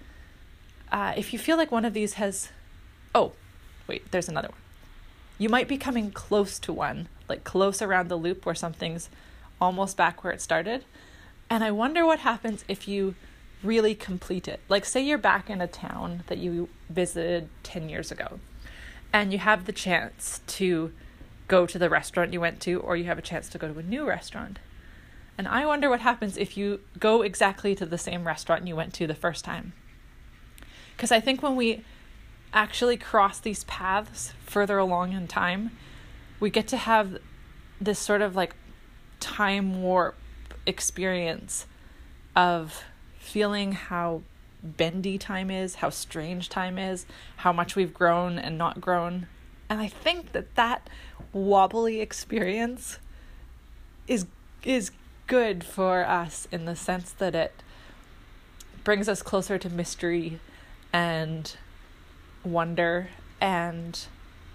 uh, 0.91 1.13
if 1.17 1.33
you 1.33 1.39
feel 1.39 1.57
like 1.57 1.71
one 1.71 1.85
of 1.85 1.93
these 1.93 2.15
has, 2.15 2.51
oh, 3.15 3.33
wait, 3.87 4.11
there's 4.11 4.29
another 4.29 4.49
one. 4.49 4.59
You 5.39 5.49
might 5.49 5.69
be 5.69 5.79
coming 5.79 6.11
close 6.11 6.59
to 6.61 6.73
one, 6.73 7.09
like 7.29 7.45
close 7.45 7.81
around 7.81 8.09
the 8.09 8.17
loop 8.17 8.45
where 8.45 8.55
something's 8.55 9.09
almost 9.61 9.97
back 9.97 10.23
where 10.23 10.33
it 10.33 10.41
started. 10.41 10.85
And 11.49 11.65
I 11.65 11.71
wonder 11.71 12.05
what 12.05 12.19
happens 12.21 12.65
if 12.69 12.87
you 12.89 13.15
really 13.63 13.95
complete 13.95 14.49
it. 14.49 14.61
Like, 14.69 14.85
say 14.85 15.01
you're 15.01 15.19
back 15.19 15.49
in 15.49 15.61
a 15.61 15.67
town 15.67 16.25
that 16.27 16.39
you 16.39 16.69
visited 16.91 17.49
10 17.63 17.89
years 17.89 18.11
ago, 18.11 18.41
and 19.13 19.33
you 19.33 19.39
have 19.39 19.65
the 19.65 19.73
chance 19.73 20.41
to 20.47 20.93
go 21.47 21.67
to 21.67 21.79
the 21.79 21.89
restaurant 21.89 22.33
you 22.33 22.41
went 22.41 22.61
to, 22.61 22.81
or 22.81 22.97
you 22.97 23.05
have 23.05 23.19
a 23.19 23.23
chance 23.23 23.49
to 23.49 23.59
go 23.59 23.73
to 23.73 23.79
a 23.79 23.83
new 23.83 24.07
restaurant. 24.07 24.59
And 25.39 25.49
I 25.49 25.65
wonder 25.67 25.89
what 25.89 26.01
happens 26.01 26.37
if 26.37 26.57
you 26.57 26.81
go 26.99 27.23
exactly 27.23 27.75
to 27.77 27.87
the 27.87 27.97
same 27.97 28.27
restaurant 28.27 28.67
you 28.67 28.77
went 28.77 28.93
to 28.95 29.07
the 29.07 29.15
first 29.15 29.45
time. 29.45 29.73
Because 30.97 31.13
I 31.13 31.21
think 31.21 31.43
when 31.43 31.57
we 31.57 31.85
actually 32.53 32.97
cross 32.97 33.39
these 33.39 33.65
paths 33.65 34.33
further 34.45 34.79
along 34.79 35.13
in 35.13 35.29
time, 35.29 35.71
we 36.41 36.51
get 36.51 36.67
to 36.69 36.77
have 36.77 37.19
this 37.81 37.99
sort 37.99 38.23
of 38.23 38.35
like 38.35 38.55
time 39.21 39.83
warp 39.83 40.17
experience 40.67 41.67
of 42.35 42.85
feeling 43.19 43.73
how 43.73 44.23
bendy 44.63 45.19
time 45.19 45.51
is, 45.51 45.77
how 45.77 45.91
strange 45.91 46.49
time 46.49 46.79
is, 46.79 47.07
how 47.39 47.53
much 47.53 47.77
we've 47.77 47.95
grown 47.95 48.39
and 48.39 48.59
not 48.59 48.81
grown. 48.81 49.27
And 49.69 49.81
I 49.81 49.89
think 49.89 50.33
that 50.33 50.55
that 50.55 50.89
wobbly 51.33 52.01
experience 52.01 52.99
is 54.07 54.27
is 54.65 54.91
good 55.27 55.63
for 55.63 56.07
us 56.07 56.49
in 56.51 56.65
the 56.65 56.75
sense 56.75 57.13
that 57.13 57.35
it 57.35 57.63
brings 58.83 59.09
us 59.09 59.23
closer 59.23 59.59
to 59.59 59.69
mystery 59.69 60.41
and 60.93 61.57
wonder 62.53 63.09
and 63.41 64.07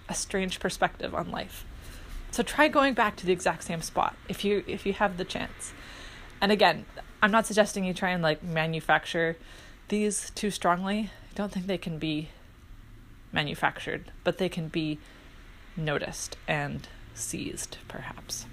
a 0.08 0.14
strange 0.14 0.60
perspective 0.60 1.14
on 1.14 1.30
life. 1.30 1.64
So 2.30 2.42
try 2.42 2.68
going 2.68 2.94
back 2.94 3.16
to 3.16 3.26
the 3.26 3.32
exact 3.32 3.64
same 3.64 3.80
spot 3.80 4.16
if 4.28 4.44
you 4.44 4.64
if 4.66 4.84
you 4.84 4.92
have 4.94 5.16
the 5.16 5.24
chance. 5.24 5.72
And 6.40 6.50
again, 6.50 6.84
I'm 7.22 7.30
not 7.30 7.46
suggesting 7.46 7.84
you 7.84 7.94
try 7.94 8.10
and 8.10 8.22
like 8.22 8.42
manufacture 8.42 9.36
these 9.88 10.30
too 10.30 10.50
strongly. 10.50 11.10
I 11.30 11.34
don't 11.34 11.52
think 11.52 11.66
they 11.66 11.78
can 11.78 11.98
be 11.98 12.30
manufactured, 13.32 14.10
but 14.24 14.38
they 14.38 14.48
can 14.48 14.68
be 14.68 14.98
noticed 15.76 16.36
and 16.46 16.88
seized 17.14 17.78
perhaps. 17.88 18.46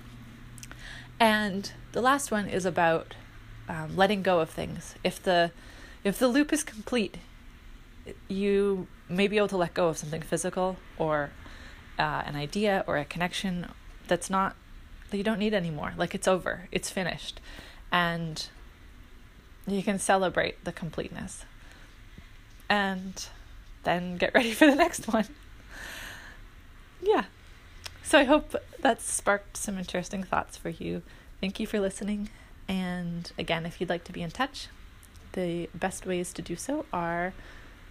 And 1.20 1.72
the 1.92 2.02
last 2.02 2.32
one 2.32 2.48
is 2.48 2.66
about 2.66 3.16
um, 3.70 3.96
letting 3.96 4.22
go 4.22 4.40
of 4.40 4.50
things. 4.50 4.96
If 5.04 5.22
the 5.22 5.52
if 6.04 6.18
the 6.18 6.28
loop 6.28 6.52
is 6.52 6.64
complete, 6.64 7.18
you 8.28 8.88
may 9.10 9.28
be 9.28 9.38
able 9.38 9.48
to 9.50 9.58
let 9.58 9.74
go 9.74 9.90
of 9.90 9.98
something 9.98 10.22
physical 10.22 10.78
or 10.98 11.32
uh, 12.00 12.24
an 12.26 12.36
idea 12.36 12.84
or 12.88 12.98
a 12.98 13.06
connection 13.06 13.68
that's 14.08 14.30
not 14.30 14.56
that 15.10 15.18
you 15.18 15.24
don't 15.24 15.40
need 15.40 15.54
anymore. 15.54 15.94
Like 15.98 16.16
it's 16.16 16.28
over, 16.28 16.68
it's 16.72 16.90
finished, 16.90 17.40
and 17.92 18.48
you 19.68 19.84
can 19.84 20.00
celebrate 20.00 20.64
the 20.64 20.72
completeness. 20.72 21.46
And 22.70 23.28
then 23.84 24.18
get 24.18 24.34
ready 24.34 24.54
for 24.54 24.66
the 24.66 24.76
next 24.76 25.08
one. 25.08 25.28
Yeah. 27.02 27.26
So 28.04 28.20
I 28.20 28.24
hope 28.24 28.56
that's 28.80 29.10
sparked 29.10 29.58
some 29.58 29.78
interesting 29.78 30.24
thoughts 30.24 30.58
for 30.58 30.70
you. 30.70 31.02
Thank 31.40 31.60
you 31.60 31.68
for 31.68 31.80
listening. 31.80 32.30
And 32.68 33.32
again, 33.38 33.66
if 33.66 33.80
you'd 33.80 33.90
like 33.90 34.04
to 34.06 34.12
be 34.12 34.22
in 34.22 34.32
touch, 34.32 34.68
the 35.34 35.70
best 35.74 36.06
ways 36.06 36.34
to 36.34 36.42
do 36.42 36.56
so 36.56 36.86
are 36.94 37.34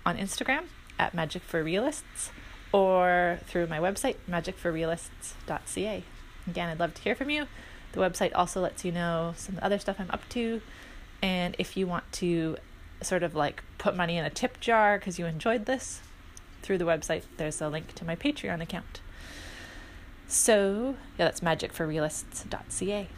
on 0.04 0.16
Instagram 0.16 0.64
at 0.98 1.14
Magic 1.14 1.42
for 1.42 1.62
Realists 1.62 2.30
or 2.72 3.38
through 3.46 3.66
my 3.66 3.78
website, 3.78 4.16
magicforrealists.ca. 4.28 6.04
Again, 6.46 6.68
I'd 6.68 6.80
love 6.80 6.94
to 6.94 7.02
hear 7.02 7.14
from 7.14 7.30
you. 7.30 7.46
The 7.92 8.00
website 8.00 8.32
also 8.34 8.60
lets 8.60 8.84
you 8.84 8.92
know 8.92 9.34
some 9.36 9.58
other 9.60 9.78
stuff 9.78 9.96
I'm 9.98 10.10
up 10.10 10.28
to. 10.30 10.60
And 11.22 11.56
if 11.58 11.76
you 11.76 11.86
want 11.86 12.10
to 12.12 12.56
sort 13.02 13.22
of 13.22 13.34
like 13.34 13.62
put 13.78 13.96
money 13.96 14.16
in 14.16 14.24
a 14.24 14.30
tip 14.30 14.60
jar 14.60 14.98
because 14.98 15.18
you 15.18 15.26
enjoyed 15.26 15.66
this, 15.66 16.00
through 16.62 16.78
the 16.78 16.84
website, 16.84 17.22
there's 17.36 17.60
a 17.60 17.68
link 17.68 17.94
to 17.94 18.04
my 18.04 18.16
Patreon 18.16 18.60
account. 18.60 19.00
So, 20.26 20.96
yeah, 21.18 21.24
that's 21.24 21.40
magicforrealists.ca. 21.40 23.08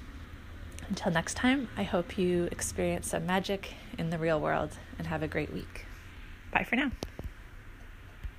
Until 0.89 1.13
next 1.13 1.35
time, 1.35 1.69
I 1.77 1.83
hope 1.83 2.19
you 2.19 2.45
experience 2.51 3.09
some 3.09 3.27
magic 3.27 3.75
in 3.99 4.11
the 4.11 4.19
real 4.19 4.41
world 4.41 4.71
and 4.99 5.07
have 5.07 5.23
a 5.23 5.29
great 5.29 5.53
week. 5.53 5.87
Bye 6.53 6.65
for 6.69 6.77
now. 6.77 6.93